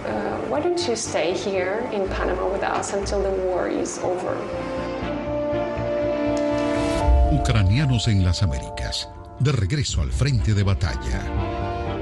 uh, 0.05 0.37
why 0.49 0.61
don't 0.61 0.79
you 0.87 0.95
stay 0.95 1.33
here 1.33 1.87
in 1.91 2.07
Panama 2.09 2.47
with 2.51 2.63
us 2.63 2.93
until 2.93 3.21
the 3.21 3.31
war 3.45 3.67
is 3.67 3.99
over? 3.99 4.35
Ucranianos 7.31 8.07
en 8.07 8.23
las 8.23 8.43
Américas, 8.43 9.09
de 9.39 9.51
regreso 9.51 10.01
al 10.01 10.11
frente 10.11 10.53
de 10.53 10.63
batalla. 10.63 11.21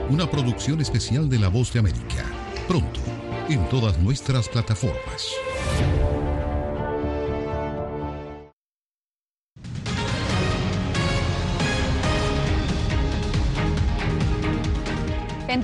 Una 0.09 0.29
producción 0.29 0.81
especial 0.81 1.29
de 1.29 1.39
La 1.39 1.49
Voz 1.49 1.71
de 1.71 1.79
América. 1.79 2.25
Pronto, 2.67 2.99
en 3.47 3.67
todas 3.69 3.97
nuestras 3.99 4.49
plataformas. 4.49 5.27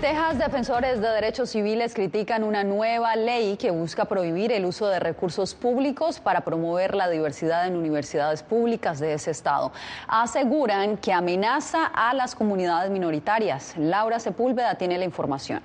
Texas, 0.05 0.37
defensores 0.37 1.01
de 1.01 1.09
derechos 1.09 1.49
civiles 1.49 1.95
critican 1.95 2.43
una 2.43 2.63
nueva 2.63 3.15
ley 3.15 3.57
que 3.57 3.71
busca 3.71 4.05
prohibir 4.05 4.51
el 4.51 4.63
uso 4.65 4.87
de 4.87 4.99
recursos 4.99 5.55
públicos 5.55 6.19
para 6.19 6.41
promover 6.41 6.93
la 6.93 7.09
diversidad 7.09 7.65
en 7.65 7.75
universidades 7.75 8.43
públicas 8.43 8.99
de 8.99 9.13
ese 9.13 9.31
estado. 9.31 9.71
Aseguran 10.07 10.97
que 10.97 11.11
amenaza 11.11 11.87
a 11.87 12.13
las 12.13 12.35
comunidades 12.35 12.91
minoritarias. 12.91 13.73
Laura 13.77 14.19
Sepúlveda 14.19 14.75
tiene 14.75 14.99
la 14.99 15.05
información. 15.05 15.63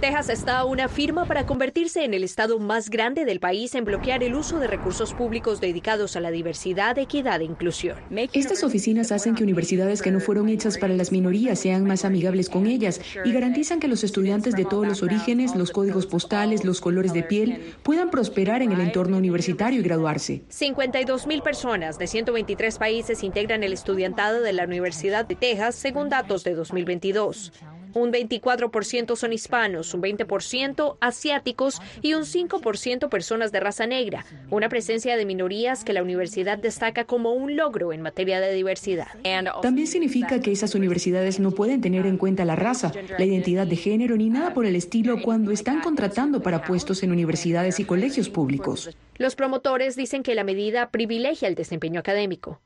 Texas 0.00 0.28
está 0.28 0.58
a 0.58 0.64
una 0.64 0.88
firma 0.88 1.24
para 1.24 1.44
convertirse 1.44 2.04
en 2.04 2.14
el 2.14 2.22
estado 2.22 2.60
más 2.60 2.88
grande 2.88 3.24
del 3.24 3.40
país 3.40 3.74
en 3.74 3.84
bloquear 3.84 4.22
el 4.22 4.36
uso 4.36 4.60
de 4.60 4.68
recursos 4.68 5.12
públicos 5.12 5.60
dedicados 5.60 6.14
a 6.14 6.20
la 6.20 6.30
diversidad, 6.30 6.96
equidad 6.98 7.40
e 7.40 7.44
inclusión. 7.44 7.98
Estas 8.32 8.62
oficinas 8.62 9.10
hacen 9.10 9.34
que 9.34 9.42
universidades 9.42 10.00
que 10.00 10.12
no 10.12 10.20
fueron 10.20 10.48
hechas 10.48 10.78
para 10.78 10.94
las 10.94 11.10
minorías 11.10 11.58
sean 11.58 11.82
más 11.82 12.04
amigables 12.04 12.48
con 12.48 12.68
ellas 12.68 13.00
y 13.24 13.32
garantizan 13.32 13.80
que 13.80 13.88
los 13.88 14.04
estudiantes 14.04 14.54
de 14.54 14.64
todos 14.64 14.86
los 14.86 15.02
orígenes, 15.02 15.56
los 15.56 15.72
códigos 15.72 16.06
postales, 16.06 16.64
los 16.64 16.80
colores 16.80 17.12
de 17.12 17.24
piel 17.24 17.74
puedan 17.82 18.10
prosperar 18.10 18.62
en 18.62 18.70
el 18.70 18.80
entorno 18.80 19.16
universitario 19.16 19.80
y 19.80 19.82
graduarse. 19.82 20.42
52 20.48 21.26
mil 21.26 21.42
personas 21.42 21.98
de 21.98 22.06
123 22.06 22.78
países 22.78 23.24
integran 23.24 23.64
el 23.64 23.72
estudiantado 23.72 24.42
de 24.42 24.52
la 24.52 24.62
Universidad 24.62 25.24
de 25.24 25.34
Texas 25.34 25.74
según 25.74 26.08
datos 26.08 26.44
de 26.44 26.54
2022. 26.54 27.52
Un 27.94 28.12
24% 28.12 29.16
son 29.16 29.32
hispanos, 29.32 29.94
un 29.94 30.02
20% 30.02 30.96
asiáticos 31.00 31.80
y 32.02 32.14
un 32.14 32.22
5% 32.22 33.08
personas 33.08 33.52
de 33.52 33.60
raza 33.60 33.86
negra, 33.86 34.24
una 34.50 34.68
presencia 34.68 35.16
de 35.16 35.24
minorías 35.24 35.84
que 35.84 35.92
la 35.92 36.02
universidad 36.02 36.58
destaca 36.58 37.04
como 37.04 37.32
un 37.32 37.56
logro 37.56 37.92
en 37.92 38.02
materia 38.02 38.40
de 38.40 38.52
diversidad. 38.52 39.08
También 39.62 39.86
significa 39.86 40.40
que 40.40 40.52
esas 40.52 40.74
universidades 40.74 41.40
no 41.40 41.52
pueden 41.52 41.80
tener 41.80 42.06
en 42.06 42.16
cuenta 42.16 42.44
la 42.44 42.56
raza, 42.56 42.92
la 43.18 43.24
identidad 43.24 43.66
de 43.66 43.76
género 43.76 44.16
ni 44.16 44.28
nada 44.30 44.54
por 44.54 44.66
el 44.66 44.76
estilo 44.76 45.22
cuando 45.22 45.50
están 45.50 45.80
contratando 45.80 46.42
para 46.42 46.62
puestos 46.62 47.02
en 47.02 47.12
universidades 47.12 47.80
y 47.80 47.84
colegios 47.84 48.28
públicos. 48.28 48.90
Los 49.18 49.34
promotores 49.34 49.96
dicen 49.96 50.22
que 50.22 50.36
la 50.36 50.44
medida 50.44 50.90
privilegia 50.90 51.48
el 51.48 51.56
desempeño 51.56 51.98
académico. 51.98 52.60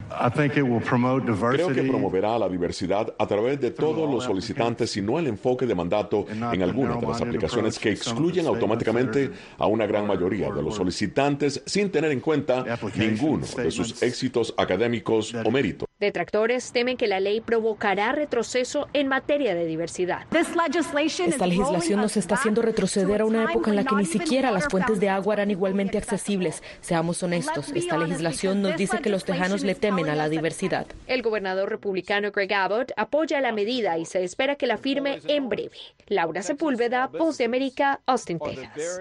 Creo 1.51 1.73
que 1.73 1.83
promoverá 1.83 2.39
la 2.39 2.49
diversidad 2.49 3.15
a 3.19 3.27
través 3.27 3.59
de 3.59 3.71
todos 3.71 4.11
los 4.11 4.25
solicitantes 4.25 4.95
y 4.99 5.03
no 5.03 5.12
el 5.19 5.27
enfoque 5.27 5.67
de 5.67 5.75
mandato 5.75 6.27
en 6.29 6.63
algunas 6.63 7.01
de 7.01 7.07
las 7.07 7.21
aplicaciones 7.21 7.79
que 7.79 7.91
excluyen 7.91 8.47
automáticamente 8.47 9.31
a 9.59 9.67
una 9.67 9.87
gran 9.87 10.07
mayoría 10.07 10.51
de 10.51 10.63
los 10.63 10.77
solicitantes 10.77 11.63
sin 11.67 11.91
tener 11.91 12.11
en 12.13 12.21
cuenta 12.21 12.65
ninguno 12.97 13.47
de 13.57 13.71
sus 13.71 14.03
éxitos 14.03 14.55
académicos 14.57 15.35
o 15.45 15.51
méritos. 15.51 15.92
Detractores 16.03 16.73
temen 16.73 16.97
que 16.97 17.07
la 17.07 17.21
ley 17.21 17.41
provocará 17.41 18.11
retroceso 18.11 18.89
en 18.93 19.07
materia 19.07 19.55
de 19.55 19.67
diversidad. 19.67 20.27
Esta 20.33 21.47
legislación 21.47 22.01
nos 22.01 22.17
está 22.17 22.35
haciendo 22.35 22.61
retroceder 22.61 23.21
a 23.21 23.25
una 23.25 23.45
época 23.45 23.71
en 23.71 23.77
la 23.77 23.85
que 23.85 23.95
ni 23.95 24.05
siquiera 24.05 24.51
las 24.51 24.67
fuentes 24.67 24.99
de 24.99 25.09
agua 25.09 25.35
eran 25.35 25.53
igualmente 25.53 25.99
accesibles. 25.99 26.61
Seamos 26.81 27.23
honestos, 27.23 27.71
esta 27.73 27.97
legislación 27.99 28.63
nos 28.63 28.77
dice 28.77 28.99
que 28.99 29.11
los 29.11 29.25
tejanos 29.25 29.63
le 29.63 29.77
temen 29.77 30.09
a 30.09 30.17
la 30.17 30.29
diversidad. 30.29 30.89
El 31.07 31.23
gobernador 31.23 31.71
republicano 31.71 32.33
Greg 32.33 32.53
Abbott 32.53 32.91
apoya 32.97 33.41
la 33.41 33.53
medida 33.53 33.97
y 33.97 34.05
se 34.05 34.25
espera 34.25 34.57
que 34.57 34.67
la 34.67 34.79
firme 34.79 35.21
en 35.29 35.49
breve. 35.49 35.79
Laura 36.09 36.43
Sepúlveda, 36.43 37.07
Voz 37.07 37.39
de 37.39 37.45
América, 37.45 38.01
Austin, 38.07 38.41
Texas. 38.41 39.01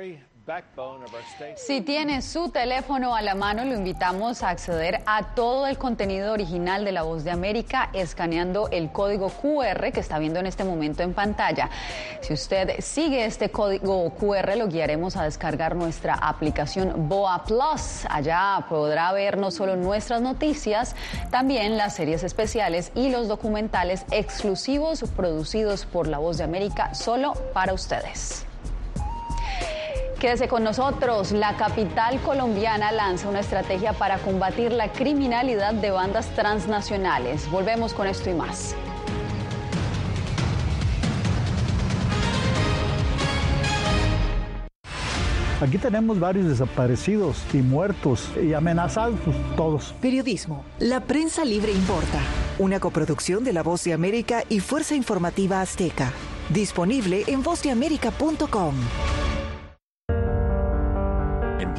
Si 1.56 1.82
tiene 1.82 2.22
su 2.22 2.50
teléfono 2.50 3.16
a 3.16 3.22
la 3.22 3.36
mano, 3.36 3.64
lo 3.64 3.74
invitamos 3.74 4.44
a 4.44 4.50
acceder 4.50 5.02
a 5.06 5.34
todo 5.34 5.68
el 5.68 5.78
contenido 5.78 6.34
original 6.34 6.84
de 6.84 6.92
La 6.92 7.04
Voz 7.04 7.24
de 7.24 7.32
América 7.32 7.90
escaneando 7.94 8.68
el 8.72 8.92
código 8.92 9.30
QR 9.30 9.92
que 9.92 10.00
está 10.00 10.20
viendo 10.20 10.40
en 10.40 10.48
este 10.48 10.64
momento 10.64 11.04
en 11.04 11.14
pantalla. 11.14 11.70
Si 12.22 12.34
usted 12.34 12.82
sigue 12.82 13.26
este 13.26 13.50
código 13.50 14.10
QR, 14.16 14.58
lo 14.58 14.68
guiaremos 14.68 15.16
a 15.16 15.24
descargar 15.24 15.76
nuestra 15.76 16.16
aplicación 16.16 17.08
Boa 17.08 17.44
Plus. 17.46 18.06
Allá 18.10 18.66
podrá 18.68 19.12
ver 19.14 19.38
no 19.38 19.52
solo 19.52 19.76
nuestras 19.76 20.22
noticias, 20.22 20.96
también 21.30 21.78
las 21.78 21.96
series 21.96 22.24
especiales 22.24 22.92
y 22.94 23.10
los 23.10 23.28
documentales 23.28 24.06
exclusivos 24.12 25.04
producidos 25.16 25.86
por 25.86 26.08
La 26.08 26.18
Voz 26.18 26.38
de 26.38 26.44
América 26.44 26.94
solo 26.94 27.34
para 27.54 27.74
ustedes. 27.74 28.46
Quédese 30.22 30.48
con 30.48 30.64
nosotros. 30.64 31.32
La 31.32 31.58
capital 31.58 32.22
colombiana 32.22 32.92
lanza 32.92 33.28
una 33.28 33.40
estrategia 33.40 33.94
para 33.94 34.20
combatir 34.20 34.72
la 34.72 34.92
criminalidad 34.92 35.74
de 35.74 35.90
bandas 35.90 36.28
transnacionales. 36.36 37.50
Volvemos 37.50 37.96
con 37.96 38.06
esto 38.06 38.30
y 38.30 38.36
más. 38.36 38.76
Aquí 45.60 45.80
tenemos 45.80 46.20
varios 46.20 46.50
desaparecidos 46.50 47.44
y 47.52 47.58
muertos 47.58 48.30
y 48.40 48.54
amenazados 48.54 49.20
todos. 49.58 49.96
Periodismo. 50.02 50.64
La 50.78 51.00
prensa 51.00 51.44
libre 51.44 51.72
importa. 51.72 52.20
Una 52.60 52.80
coproducción 52.80 53.44
de 53.44 53.54
La 53.54 53.64
Voz 53.64 53.84
de 53.86 53.94
América 53.94 54.44
y 54.50 54.60
Fuerza 54.60 54.94
Informativa 54.94 55.62
Azteca. 55.62 56.12
Disponible 56.50 57.24
en 57.26 57.42
vozdeamerica.com. 57.42 58.76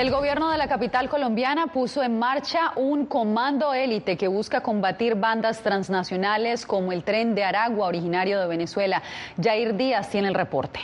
El 0.00 0.10
gobierno 0.10 0.50
de 0.50 0.56
la 0.56 0.66
capital 0.66 1.10
colombiana 1.10 1.66
puso 1.66 2.02
en 2.02 2.18
marcha 2.18 2.72
un 2.76 3.04
comando 3.04 3.74
élite 3.74 4.16
que 4.16 4.28
busca 4.28 4.62
combatir 4.62 5.14
bandas 5.14 5.60
transnacionales 5.60 6.64
como 6.64 6.92
el 6.92 7.04
tren 7.04 7.34
de 7.34 7.44
Aragua, 7.44 7.88
originario 7.88 8.40
de 8.40 8.46
Venezuela. 8.46 9.02
Jair 9.38 9.76
Díaz 9.76 10.08
tiene 10.08 10.28
el 10.28 10.34
reporte. 10.34 10.80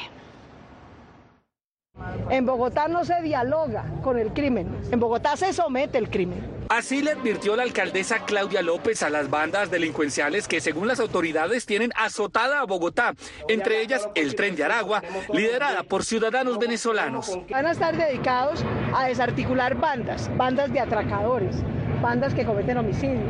En 2.28 2.44
Bogotá 2.44 2.88
no 2.88 3.06
se 3.06 3.22
dialoga 3.22 3.86
con 4.02 4.18
el 4.18 4.34
crimen, 4.34 4.78
en 4.92 5.00
Bogotá 5.00 5.34
se 5.34 5.50
somete 5.54 5.96
el 5.96 6.10
crimen. 6.10 6.55
Así 6.68 7.00
le 7.00 7.12
advirtió 7.12 7.54
la 7.54 7.62
alcaldesa 7.62 8.24
Claudia 8.24 8.60
López 8.60 9.02
a 9.02 9.10
las 9.10 9.30
bandas 9.30 9.70
delincuenciales 9.70 10.48
que 10.48 10.60
según 10.60 10.88
las 10.88 10.98
autoridades 10.98 11.64
tienen 11.64 11.92
azotada 11.94 12.60
a 12.60 12.64
Bogotá, 12.64 13.14
entre 13.48 13.82
ellas 13.82 14.08
el 14.16 14.34
tren 14.34 14.56
de 14.56 14.64
Aragua, 14.64 15.02
liderada 15.32 15.84
por 15.84 16.04
ciudadanos 16.04 16.58
venezolanos. 16.58 17.38
Van 17.50 17.66
a 17.66 17.70
estar 17.70 17.96
dedicados 17.96 18.64
a 18.94 19.06
desarticular 19.06 19.76
bandas, 19.76 20.28
bandas 20.36 20.72
de 20.72 20.80
atracadores, 20.80 21.56
bandas 22.02 22.34
que 22.34 22.44
cometen 22.44 22.78
homicidio, 22.78 23.26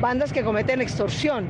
bandas 0.00 0.32
que 0.32 0.44
cometen 0.44 0.80
extorsión, 0.80 1.48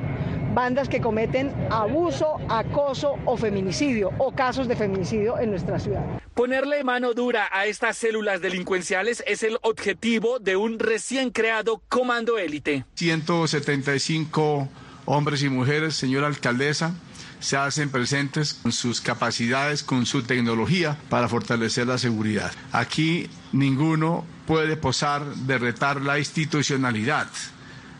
bandas 0.59 0.89
que 0.89 1.01
cometen 1.01 1.55
abuso, 1.71 2.37
acoso 2.49 3.15
o 3.27 3.37
feminicidio 3.37 4.11
o 4.19 4.33
casos 4.33 4.67
de 4.67 4.75
feminicidio 4.75 5.39
en 5.39 5.51
nuestra 5.51 5.79
ciudad. 5.79 6.05
Ponerle 6.35 6.83
mano 6.83 7.15
dura 7.15 7.49
a 7.53 7.67
estas 7.67 7.97
células 7.97 8.41
delincuenciales 8.41 9.23
es 9.29 9.45
el 9.45 9.59
objetivo 9.63 10.41
de 10.41 10.57
un 10.57 10.81
recién 10.81 11.31
creado 11.31 11.81
comando 11.89 12.39
élite. 12.39 12.85
175 12.97 14.69
hombres 15.05 15.45
y 15.45 15.49
mujeres, 15.49 15.95
señora 15.95 16.27
alcaldesa, 16.27 16.93
se 17.39 17.57
hacen 17.57 17.91
presentes 17.91 18.55
con 18.55 18.73
sus 18.73 19.01
capacidades, 19.01 19.85
con 19.85 20.07
su 20.07 20.25
tecnología 20.25 20.99
para 21.09 21.29
fortalecer 21.29 21.87
la 21.87 21.99
seguridad. 21.99 22.51
Aquí 22.73 23.31
ninguno 23.53 24.27
puede 24.45 24.77
posar 24.77 25.25
de 25.25 25.57
retar 25.59 26.03
la 26.03 26.19
institucionalidad. 26.19 27.29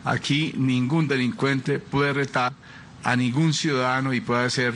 Aquí 0.09 0.55
ningún 0.57 1.07
delincuente 1.07 1.77
puede 1.77 2.13
retar 2.13 2.53
a 3.03 3.15
ningún 3.15 3.53
ciudadano 3.53 4.11
y 4.11 4.21
puede 4.21 4.43
hacer 4.43 4.73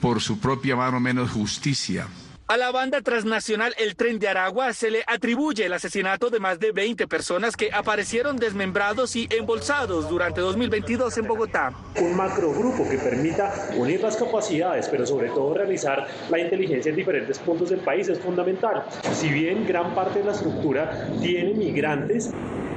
por 0.00 0.20
su 0.20 0.40
propia 0.40 0.74
mano 0.74 0.98
menos 0.98 1.30
justicia. 1.30 2.08
A 2.48 2.56
la 2.56 2.72
banda 2.72 3.02
transnacional 3.02 3.72
El 3.78 3.94
Tren 3.94 4.18
de 4.18 4.26
Aragua 4.26 4.72
se 4.72 4.90
le 4.90 5.04
atribuye 5.06 5.66
el 5.66 5.72
asesinato 5.72 6.28
de 6.28 6.40
más 6.40 6.58
de 6.58 6.72
20 6.72 7.06
personas 7.06 7.56
que 7.56 7.70
aparecieron 7.72 8.36
desmembrados 8.36 9.14
y 9.14 9.28
embolsados 9.30 10.08
durante 10.08 10.40
2022 10.40 11.18
en 11.18 11.26
Bogotá. 11.28 11.72
Un 12.00 12.16
macrogrupo 12.16 12.90
que 12.90 12.98
permita 12.98 13.54
unir 13.76 14.00
las 14.00 14.16
capacidades, 14.16 14.88
pero 14.88 15.06
sobre 15.06 15.28
todo 15.28 15.54
realizar 15.54 16.08
la 16.30 16.40
inteligencia 16.40 16.90
en 16.90 16.96
diferentes 16.96 17.38
puntos 17.38 17.70
del 17.70 17.78
país 17.78 18.08
es 18.08 18.18
fundamental. 18.18 18.86
Si 19.14 19.28
bien 19.28 19.64
gran 19.64 19.94
parte 19.94 20.18
de 20.18 20.24
la 20.24 20.32
estructura 20.32 21.08
tiene 21.20 21.54
migrantes, 21.54 22.32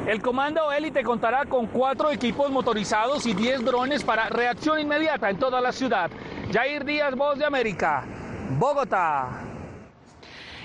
el 0.07 0.21
comando 0.21 0.71
élite 0.71 1.03
contará 1.03 1.45
con 1.45 1.65
cuatro 1.67 2.11
equipos 2.11 2.51
motorizados 2.51 3.25
y 3.25 3.33
10 3.33 3.65
drones 3.65 4.03
para 4.03 4.29
reacción 4.29 4.79
inmediata 4.79 5.29
en 5.29 5.39
toda 5.39 5.59
la 5.61 5.71
ciudad. 5.71 6.11
Jair 6.51 6.85
Díaz, 6.85 7.15
Voz 7.15 7.39
de 7.39 7.45
América, 7.45 8.03
Bogotá. 8.59 9.41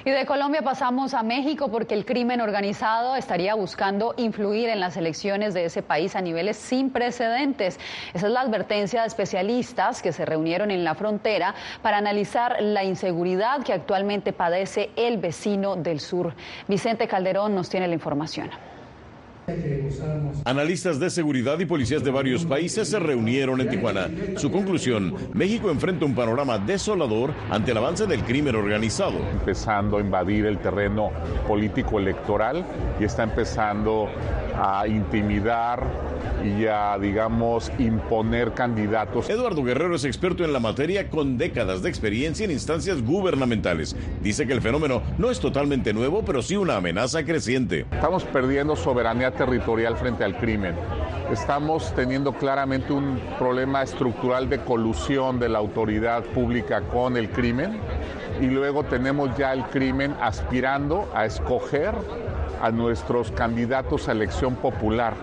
Y 0.03 0.11
de 0.11 0.25
Colombia 0.25 0.63
pasamos 0.63 1.13
a 1.13 1.23
México 1.23 1.71
porque 1.71 1.95
el 1.95 2.07
crimen 2.07 2.41
organizado 2.41 3.17
estaría 3.17 3.55
buscando 3.55 4.15
influir 4.17 4.71
en 4.71 4.81
las 4.81 4.97
elecciones 4.97 5.53
de 5.53 5.67
ese 5.67 5.83
país 5.83 6.17
a 6.17 6.23
niveles 6.23 6.57
sin 6.57 6.91
precedentes. 6.91 7.79
Esa 8.15 8.27
es 8.27 8.33
la 8.33 8.41
advertencia 8.41 9.03
de 9.03 9.09
especialistas 9.09 10.01
que 10.01 10.13
se 10.13 10.25
reunieron 10.25 10.71
en 10.71 10.85
la 10.85 10.95
frontera 10.95 11.55
para 11.83 11.99
analizar 11.99 12.57
la 12.61 12.83
inseguridad 12.85 13.63
que 13.63 13.75
actualmente 13.75 14.33
padece 14.33 14.91
el 14.97 15.19
vecino 15.19 15.77
del 15.77 16.01
sur. 16.01 16.35
Vicente 16.67 17.07
Calderón 17.07 17.55
nos 17.55 17.69
tiene 17.69 17.87
la 17.87 17.95
información. 17.95 18.51
Analistas 20.45 21.01
de 21.01 21.11
seguridad 21.11 21.59
y 21.59 21.67
policías 21.67 22.05
de 22.05 22.11
varios 22.11 22.45
países 22.45 22.89
se 22.89 22.99
reunieron 22.99 23.61
en 23.61 23.69
Tijuana. 23.69 24.09
Su 24.37 24.51
conclusión, 24.51 25.15
México 25.35 25.71
enfrenta 25.71 26.05
un 26.05 26.15
panorama 26.15 26.59
desolador 26.59 27.33
ante 27.51 27.73
el 27.73 27.79
avance 27.79 28.07
del 28.07 28.23
crimen 28.25 28.55
organizado. 28.57 29.19
Empezando 29.33 29.99
a 29.99 30.01
invadir 30.01 30.47
el 30.47 30.59
terreno 30.59 31.11
político 31.47 31.99
electoral 31.99 32.65
y 33.01 33.05
está 33.05 33.25
empezando 33.25 34.09
a 34.61 34.87
intimidar 34.87 35.83
y 36.45 36.67
a, 36.67 36.99
digamos, 36.99 37.73
imponer 37.79 38.53
candidatos. 38.53 39.31
Eduardo 39.31 39.65
Guerrero 39.65 39.95
es 39.95 40.05
experto 40.05 40.45
en 40.45 40.53
la 40.53 40.61
materia 40.61 41.09
con 41.09 41.39
décadas 41.39 41.83
de 41.83 41.89
experiencia 41.89 42.45
en 42.45 42.51
instancias 42.51 43.03
gubernamentales. 43.03 43.97
Dice 44.23 44.47
que 44.47 44.53
el 44.53 44.61
fenómeno 44.61 45.03
no 45.17 45.31
es 45.31 45.41
totalmente 45.41 45.95
nuevo, 45.95 46.23
pero 46.25 46.43
sí 46.43 46.57
una 46.57 46.77
amenaza 46.77 47.25
creciente. 47.25 47.87
Estamos 47.91 48.25
perdiendo 48.25 48.77
soberanía 48.77 49.31
territorial 49.31 49.97
frente 49.97 50.25
al 50.25 50.37
crimen. 50.37 50.75
Estamos 51.33 51.95
teniendo 51.95 52.35
claramente 52.35 52.93
un 52.93 53.19
problema 53.39 53.83
estructural 53.83 54.51
de 54.51 54.59
colusión 54.59 55.39
de 55.39 55.49
la 55.49 55.59
autoridad 55.59 56.23
pública 56.25 56.83
con 56.83 57.17
el 57.17 57.31
crimen 57.31 57.79
y 58.41 58.47
luego 58.47 58.85
tenemos 58.85 59.37
ya 59.39 59.53
el 59.53 59.63
crimen 59.65 60.15
aspirando 60.21 61.11
a 61.15 61.25
escoger 61.25 61.95
a 62.61 62.71
nuestros 62.71 63.31
candidatos 63.31 64.09
a 64.09 64.13
elección 64.13 64.57
popular. 64.57 65.15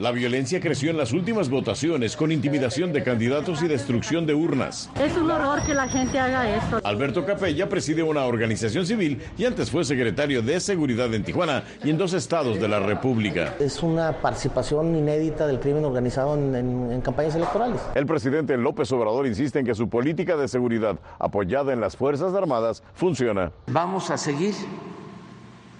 La 0.00 0.12
violencia 0.12 0.60
creció 0.60 0.90
en 0.90 0.96
las 0.96 1.12
últimas 1.12 1.50
votaciones 1.50 2.16
con 2.16 2.30
intimidación 2.30 2.92
de 2.92 3.02
candidatos 3.02 3.62
y 3.62 3.66
destrucción 3.66 4.26
de 4.26 4.34
urnas. 4.34 4.88
Es 5.00 5.16
un 5.16 5.28
horror 5.28 5.60
que 5.66 5.74
la 5.74 5.88
gente 5.88 6.20
haga 6.20 6.48
esto. 6.56 6.80
Alberto 6.84 7.26
Capella 7.26 7.68
preside 7.68 8.04
una 8.04 8.24
organización 8.24 8.86
civil 8.86 9.20
y 9.36 9.44
antes 9.44 9.72
fue 9.72 9.84
secretario 9.84 10.40
de 10.40 10.60
Seguridad 10.60 11.12
en 11.12 11.24
Tijuana 11.24 11.64
y 11.82 11.90
en 11.90 11.98
dos 11.98 12.12
estados 12.12 12.60
de 12.60 12.68
la 12.68 12.78
República. 12.78 13.54
Es 13.58 13.82
una 13.82 14.12
participación 14.12 14.94
inédita 14.94 15.48
del 15.48 15.58
crimen 15.58 15.84
organizado 15.84 16.36
en, 16.36 16.54
en 16.54 17.00
campañas 17.00 17.34
electorales. 17.34 17.80
El 17.96 18.06
presidente 18.06 18.56
López 18.56 18.92
Obrador 18.92 19.26
insiste 19.26 19.58
en 19.58 19.66
que 19.66 19.74
su 19.74 19.88
política 19.88 20.36
de 20.36 20.46
seguridad 20.46 20.96
apoyada 21.18 21.72
en 21.72 21.80
las 21.80 21.96
Fuerzas 21.96 22.34
Armadas 22.34 22.84
funciona. 22.94 23.50
Vamos 23.66 24.12
a 24.12 24.16
seguir 24.16 24.54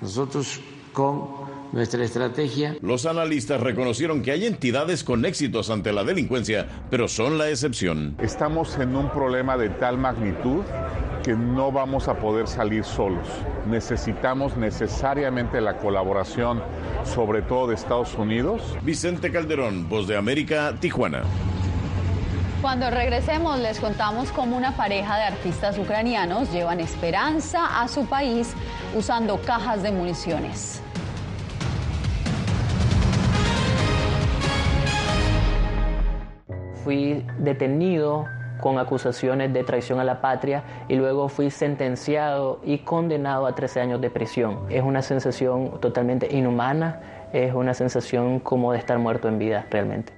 nosotros 0.01 0.61
con 0.93 1.49
nuestra 1.73 2.05
estrategia. 2.05 2.77
Los 2.81 3.07
analistas 3.07 3.61
reconocieron 3.61 4.23
que 4.23 4.33
hay 4.33 4.47
entidades 4.47 5.05
con 5.05 5.25
éxitos 5.25 5.71
ante 5.71 5.93
la 5.93 6.05
delincuencia, 6.05 6.67
pero 6.91 7.09
son 7.09 7.39
la 7.39 7.49
excepción. 7.51 8.17
Estamos 8.21 8.79
en 8.79 8.97
un 8.97 9.11
problema 9.11 9.57
de 9.57 9.69
tal 9.71 9.99
magnitud 9.99 10.63
que 11.23 11.35
no 11.35 11.71
vamos 11.71 12.09
a 12.09 12.19
poder 12.19 12.49
salir 12.49 12.85
solos. 12.85 13.29
Necesitamos 13.69 14.57
necesariamente 14.57 15.61
la 15.61 15.77
colaboración, 15.77 16.63
sobre 17.05 17.43
todo 17.43 17.69
de 17.69 17.75
Estados 17.75 18.15
Unidos. 18.15 18.63
Vicente 18.83 19.31
Calderón, 19.31 19.89
Voz 19.89 20.09
de 20.09 20.17
América, 20.17 20.75
Tijuana. 20.81 21.23
Cuando 22.61 22.91
regresemos 22.91 23.61
les 23.61 23.79
contamos 23.79 24.33
cómo 24.33 24.57
una 24.57 24.73
pareja 24.73 25.17
de 25.17 25.23
artistas 25.23 25.79
ucranianos 25.79 26.51
llevan 26.53 26.81
esperanza 26.81 27.81
a 27.81 27.87
su 27.87 28.05
país 28.07 28.53
usando 28.97 29.41
cajas 29.41 29.85
de 29.85 29.93
municiones. 29.93 30.83
Fui 36.83 37.25
detenido 37.39 38.27
con 38.61 38.81
acusaciones 38.81 39.53
de 39.53 39.63
traición 39.63 40.01
a 40.01 40.05
la 40.05 40.21
patria 40.21 40.65
y 40.89 40.97
luego 40.97 41.29
fui 41.29 41.53
sentenciado 41.53 42.61
y 42.65 42.79
condenado 42.79 43.47
a 43.47 43.55
13 43.55 43.83
años 43.83 44.01
de 44.01 44.11
prisión. 44.11 44.67
Es 44.69 44.83
una 44.83 45.03
sensación 45.03 45.81
totalmente 45.81 46.35
inhumana, 46.35 47.29
es 47.33 47.55
una 47.55 47.73
sensación 47.73 48.41
como 48.41 48.73
de 48.73 48.79
estar 48.79 48.99
muerto 48.99 49.29
en 49.29 49.39
vida 49.39 49.65
realmente. 49.71 50.18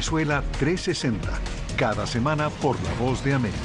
Venezuela 0.00 0.42
360, 0.58 1.28
cada 1.76 2.06
semana 2.06 2.48
por 2.48 2.82
La 2.82 2.94
Voz 2.94 3.22
de 3.22 3.34
América. 3.34 3.58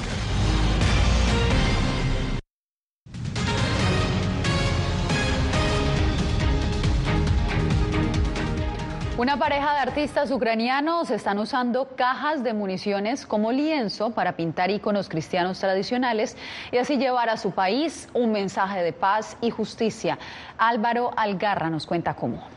Una 9.18 9.40
pareja 9.40 9.76
de 9.76 9.80
artistas 9.80 10.30
ucranianos 10.30 11.10
están 11.10 11.40
usando 11.40 11.96
cajas 11.96 12.44
de 12.44 12.54
municiones 12.54 13.26
como 13.26 13.54
lienzo 13.54 14.12
para 14.12 14.36
pintar 14.36 14.70
iconos 14.72 15.08
cristianos 15.08 15.62
tradicionales 15.62 16.36
y 16.70 16.80
así 16.80 16.98
llevar 16.98 17.30
a 17.30 17.38
su 17.38 17.52
país 17.52 18.10
un 18.14 18.34
mensaje 18.34 18.84
de 18.84 18.92
paz 18.92 19.38
y 19.40 19.52
justicia. 19.52 20.20
Álvaro 20.58 21.12
Algarra 21.16 21.70
nos 21.70 21.86
cuenta 21.86 22.14
cómo. 22.14 22.55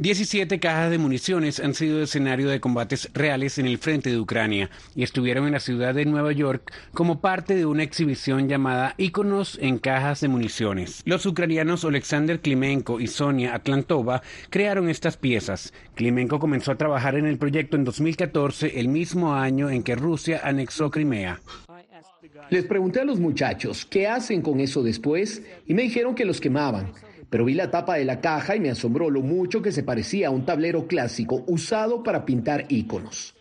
17 0.00 0.60
cajas 0.60 0.90
de 0.90 0.96
municiones 0.96 1.60
han 1.60 1.74
sido 1.74 2.02
escenario 2.02 2.48
de 2.48 2.58
combates 2.58 3.10
reales 3.12 3.58
en 3.58 3.66
el 3.66 3.76
frente 3.76 4.08
de 4.08 4.18
Ucrania 4.18 4.70
y 4.94 5.02
estuvieron 5.02 5.44
en 5.44 5.52
la 5.52 5.60
ciudad 5.60 5.92
de 5.92 6.06
Nueva 6.06 6.32
York 6.32 6.72
como 6.94 7.20
parte 7.20 7.54
de 7.54 7.66
una 7.66 7.82
exhibición 7.82 8.48
llamada 8.48 8.94
Íconos 8.96 9.58
en 9.60 9.76
cajas 9.76 10.22
de 10.22 10.28
municiones. 10.28 11.02
Los 11.04 11.26
ucranianos 11.26 11.84
Alexander 11.84 12.40
Klimenko 12.40 12.98
y 12.98 13.08
Sonia 13.08 13.54
Atlantova 13.54 14.22
crearon 14.48 14.88
estas 14.88 15.18
piezas. 15.18 15.74
Klimenko 15.96 16.38
comenzó 16.38 16.72
a 16.72 16.78
trabajar 16.78 17.16
en 17.16 17.26
el 17.26 17.36
proyecto 17.36 17.76
en 17.76 17.84
2014, 17.84 18.80
el 18.80 18.88
mismo 18.88 19.34
año 19.34 19.68
en 19.68 19.82
que 19.82 19.96
Rusia 19.96 20.40
anexó 20.42 20.90
Crimea. 20.90 21.42
Les 22.48 22.64
pregunté 22.64 23.00
a 23.00 23.04
los 23.04 23.20
muchachos 23.20 23.84
qué 23.84 24.08
hacen 24.08 24.40
con 24.40 24.60
eso 24.60 24.82
después 24.82 25.42
y 25.66 25.74
me 25.74 25.82
dijeron 25.82 26.14
que 26.14 26.24
los 26.24 26.40
quemaban 26.40 26.90
pero 27.30 27.44
vi 27.44 27.54
la 27.54 27.70
tapa 27.70 27.94
de 27.94 28.04
la 28.04 28.20
caja 28.20 28.56
y 28.56 28.60
me 28.60 28.70
asombró 28.70 29.08
lo 29.08 29.22
mucho 29.22 29.62
que 29.62 29.72
se 29.72 29.82
parecía 29.82 30.28
a 30.28 30.30
un 30.30 30.44
tablero 30.44 30.86
clásico 30.86 31.44
usado 31.46 32.02
para 32.02 32.26
pintar 32.26 32.66
íconos. 32.68 33.34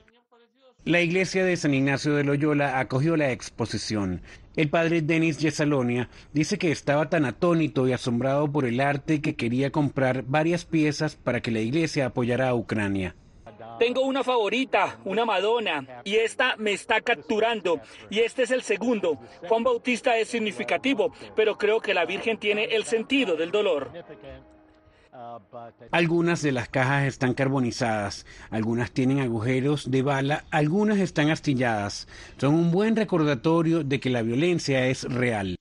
La 0.86 1.02
iglesia 1.02 1.44
de 1.44 1.58
San 1.58 1.74
Ignacio 1.74 2.16
de 2.16 2.24
Loyola 2.24 2.80
acogió 2.80 3.18
la 3.18 3.32
exposición. 3.32 4.22
El 4.56 4.70
padre 4.70 5.02
Denis 5.02 5.38
Yesalonia 5.38 6.10
dice 6.34 6.58
que 6.58 6.72
estaba 6.72 7.10
tan 7.10 7.26
atónito 7.26 7.88
y 7.88 7.94
asombrado 7.94 8.52
por 8.52 8.66
el 8.66 8.80
arte 8.80 9.22
que 9.22 9.36
quería 9.36 9.72
comprar 9.72 10.24
varias 10.24 10.66
piezas 10.66 11.16
para 11.16 11.42
que 11.42 11.52
la 11.52 11.60
iglesia 11.60 12.08
apoyara 12.08 12.50
a 12.50 12.56
Ucrania. 12.56 13.16
Tengo 13.78 14.02
una 14.02 14.24
favorita, 14.24 15.00
una 15.06 15.26
Madonna, 15.26 16.02
y 16.04 16.16
esta 16.16 16.56
me 16.58 16.74
está 16.74 17.02
capturando. 17.02 17.82
Y 18.10 18.20
este 18.20 18.44
es 18.44 18.52
el 18.52 18.62
segundo. 18.62 19.20
Juan 19.48 19.64
Bautista 19.64 20.18
es 20.18 20.28
significativo, 20.30 21.14
pero 21.36 21.58
creo 21.58 21.80
que 21.80 21.94
la 21.94 22.06
Virgen 22.06 22.38
tiene 22.38 22.66
el 22.66 22.84
sentido 22.84 23.36
del 23.36 23.52
dolor. 23.52 23.92
Algunas 25.92 26.42
de 26.42 26.52
las 26.52 26.70
cajas 26.70 27.06
están 27.06 27.34
carbonizadas, 27.34 28.26
algunas 28.52 28.92
tienen 28.92 29.20
agujeros 29.20 29.92
de 29.92 30.02
bala, 30.02 30.46
algunas 30.50 31.00
están 31.00 31.30
astilladas. 31.30 32.08
Son 32.38 32.54
un 32.54 32.72
buen 32.72 32.96
recordatorio 32.96 33.84
de 33.84 34.00
que 34.00 34.10
la 34.10 34.22
violencia 34.22 34.86
es 34.86 35.04
real. 35.04 35.56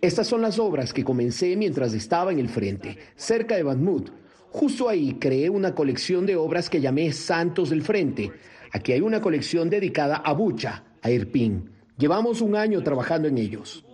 Estas 0.00 0.26
son 0.26 0.42
las 0.42 0.58
obras 0.58 0.92
que 0.92 1.04
comencé 1.04 1.56
mientras 1.56 1.94
estaba 1.94 2.30
en 2.30 2.38
el 2.38 2.48
frente, 2.48 2.98
cerca 3.16 3.56
de 3.56 3.62
Bakhmut, 3.62 4.10
Justo 4.54 4.88
ahí 4.88 5.14
creé 5.14 5.50
una 5.50 5.74
colección 5.74 6.26
de 6.26 6.36
obras 6.36 6.70
que 6.70 6.80
llamé 6.80 7.12
Santos 7.12 7.70
del 7.70 7.82
Frente. 7.82 8.30
Aquí 8.72 8.92
hay 8.92 9.00
una 9.00 9.20
colección 9.20 9.68
dedicada 9.68 10.18
a 10.18 10.32
Bucha, 10.32 10.84
a 11.02 11.10
Irpin. 11.10 11.72
Llevamos 11.98 12.40
un 12.40 12.54
año 12.54 12.80
trabajando 12.84 13.26
en 13.26 13.38
ellos. 13.38 13.84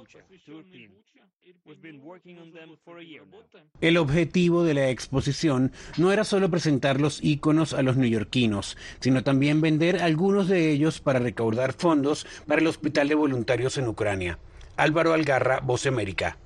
El 3.81 3.97
objetivo 3.97 4.63
de 4.63 4.75
la 4.75 4.91
exposición 4.91 5.73
no 5.97 6.13
era 6.13 6.25
solo 6.25 6.51
presentar 6.51 7.01
los 7.01 7.25
íconos 7.25 7.73
a 7.73 7.81
los 7.81 7.97
neoyorquinos, 7.97 8.77
sino 9.01 9.25
también 9.25 9.63
vender 9.63 10.03
algunos 10.03 10.47
de 10.47 10.71
ellos 10.71 11.01
para 11.01 11.21
recaudar 11.21 11.73
fondos 11.73 12.27
para 12.47 12.61
el 12.61 12.67
Hospital 12.67 13.09
de 13.09 13.15
Voluntarios 13.15 13.79
en 13.79 13.89
Ucrania. 13.89 14.39
Álvaro 14.77 15.15
Algarra, 15.15 15.61
Voz 15.61 15.87
América. 15.87 16.37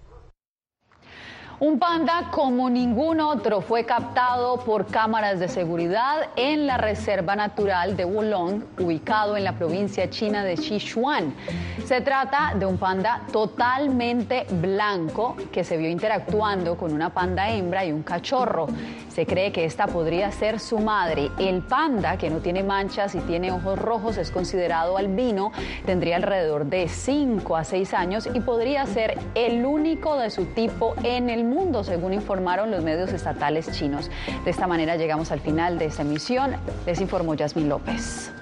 Un 1.61 1.79
panda 1.79 2.31
como 2.33 2.69
ningún 2.69 3.21
otro 3.21 3.61
fue 3.61 3.85
captado 3.87 4.57
por 4.59 4.87
cámaras 4.87 5.39
de 5.39 5.47
seguridad 5.47 6.31
en 6.35 6.67
la 6.67 6.79
Reserva 6.79 7.37
Natural 7.37 7.97
de 7.97 8.05
Wulong, 8.05 8.65
ubicado 8.81 9.37
en 9.37 9.45
la 9.45 9.53
provincia 9.53 10.11
china 10.11 10.43
de 10.43 10.57
Sichuan. 10.57 11.33
Se 11.87 12.01
trata 12.01 12.55
de 12.59 12.67
un 12.67 12.77
panda 12.77 13.23
totalmente 13.31 14.47
blanco 14.51 15.37
que 15.53 15.63
se 15.63 15.77
vio 15.77 15.89
interactuando 15.89 16.77
con 16.77 16.93
una 16.93 17.11
panda 17.11 17.49
hembra 17.49 17.85
y 17.85 17.93
un 17.93 18.03
cachorro. 18.03 18.67
Se 19.09 19.25
cree 19.25 19.53
que 19.53 19.65
esta 19.65 19.87
podría 19.87 20.33
ser 20.33 20.59
su 20.59 20.79
madre. 20.79 21.31
El 21.39 21.63
panda, 21.63 22.19
que 22.19 22.31
no 22.31 22.39
tiene 22.39 22.65
manchas 22.65 23.15
y 23.15 23.21
tiene 23.21 23.53
ojos 23.53 23.79
rojos, 23.79 24.17
es 24.17 24.33
considerado 24.33 24.97
albino, 24.97 25.53
tendría 25.87 26.17
alrededor 26.17 26.67
de 26.67 26.89
5 26.89 27.57
a 27.57 27.63
6 27.63 27.95
años 27.95 28.29
y 28.35 28.41
podría 28.41 28.85
ser 28.87 29.17
el 29.37 29.65
único 29.65 30.19
de 30.19 30.31
su 30.31 30.47
tipo 30.47 30.95
en 31.05 31.31
el 31.31 31.44
mundo, 31.45 31.85
según 31.85 32.13
informaron 32.13 32.71
los 32.71 32.83
medios 32.83 33.13
estatales 33.13 33.71
chinos. 33.73 34.11
De 34.45 34.51
esta 34.51 34.67
manera 34.67 34.97
llegamos 34.97 35.31
al 35.33 35.41
final 35.41 35.79
de 35.79 35.87
esta 35.87 36.03
emisión. 36.03 36.57
Les 36.87 37.01
informó 37.01 37.35
Yasmín 37.35 37.69
López. 37.69 38.33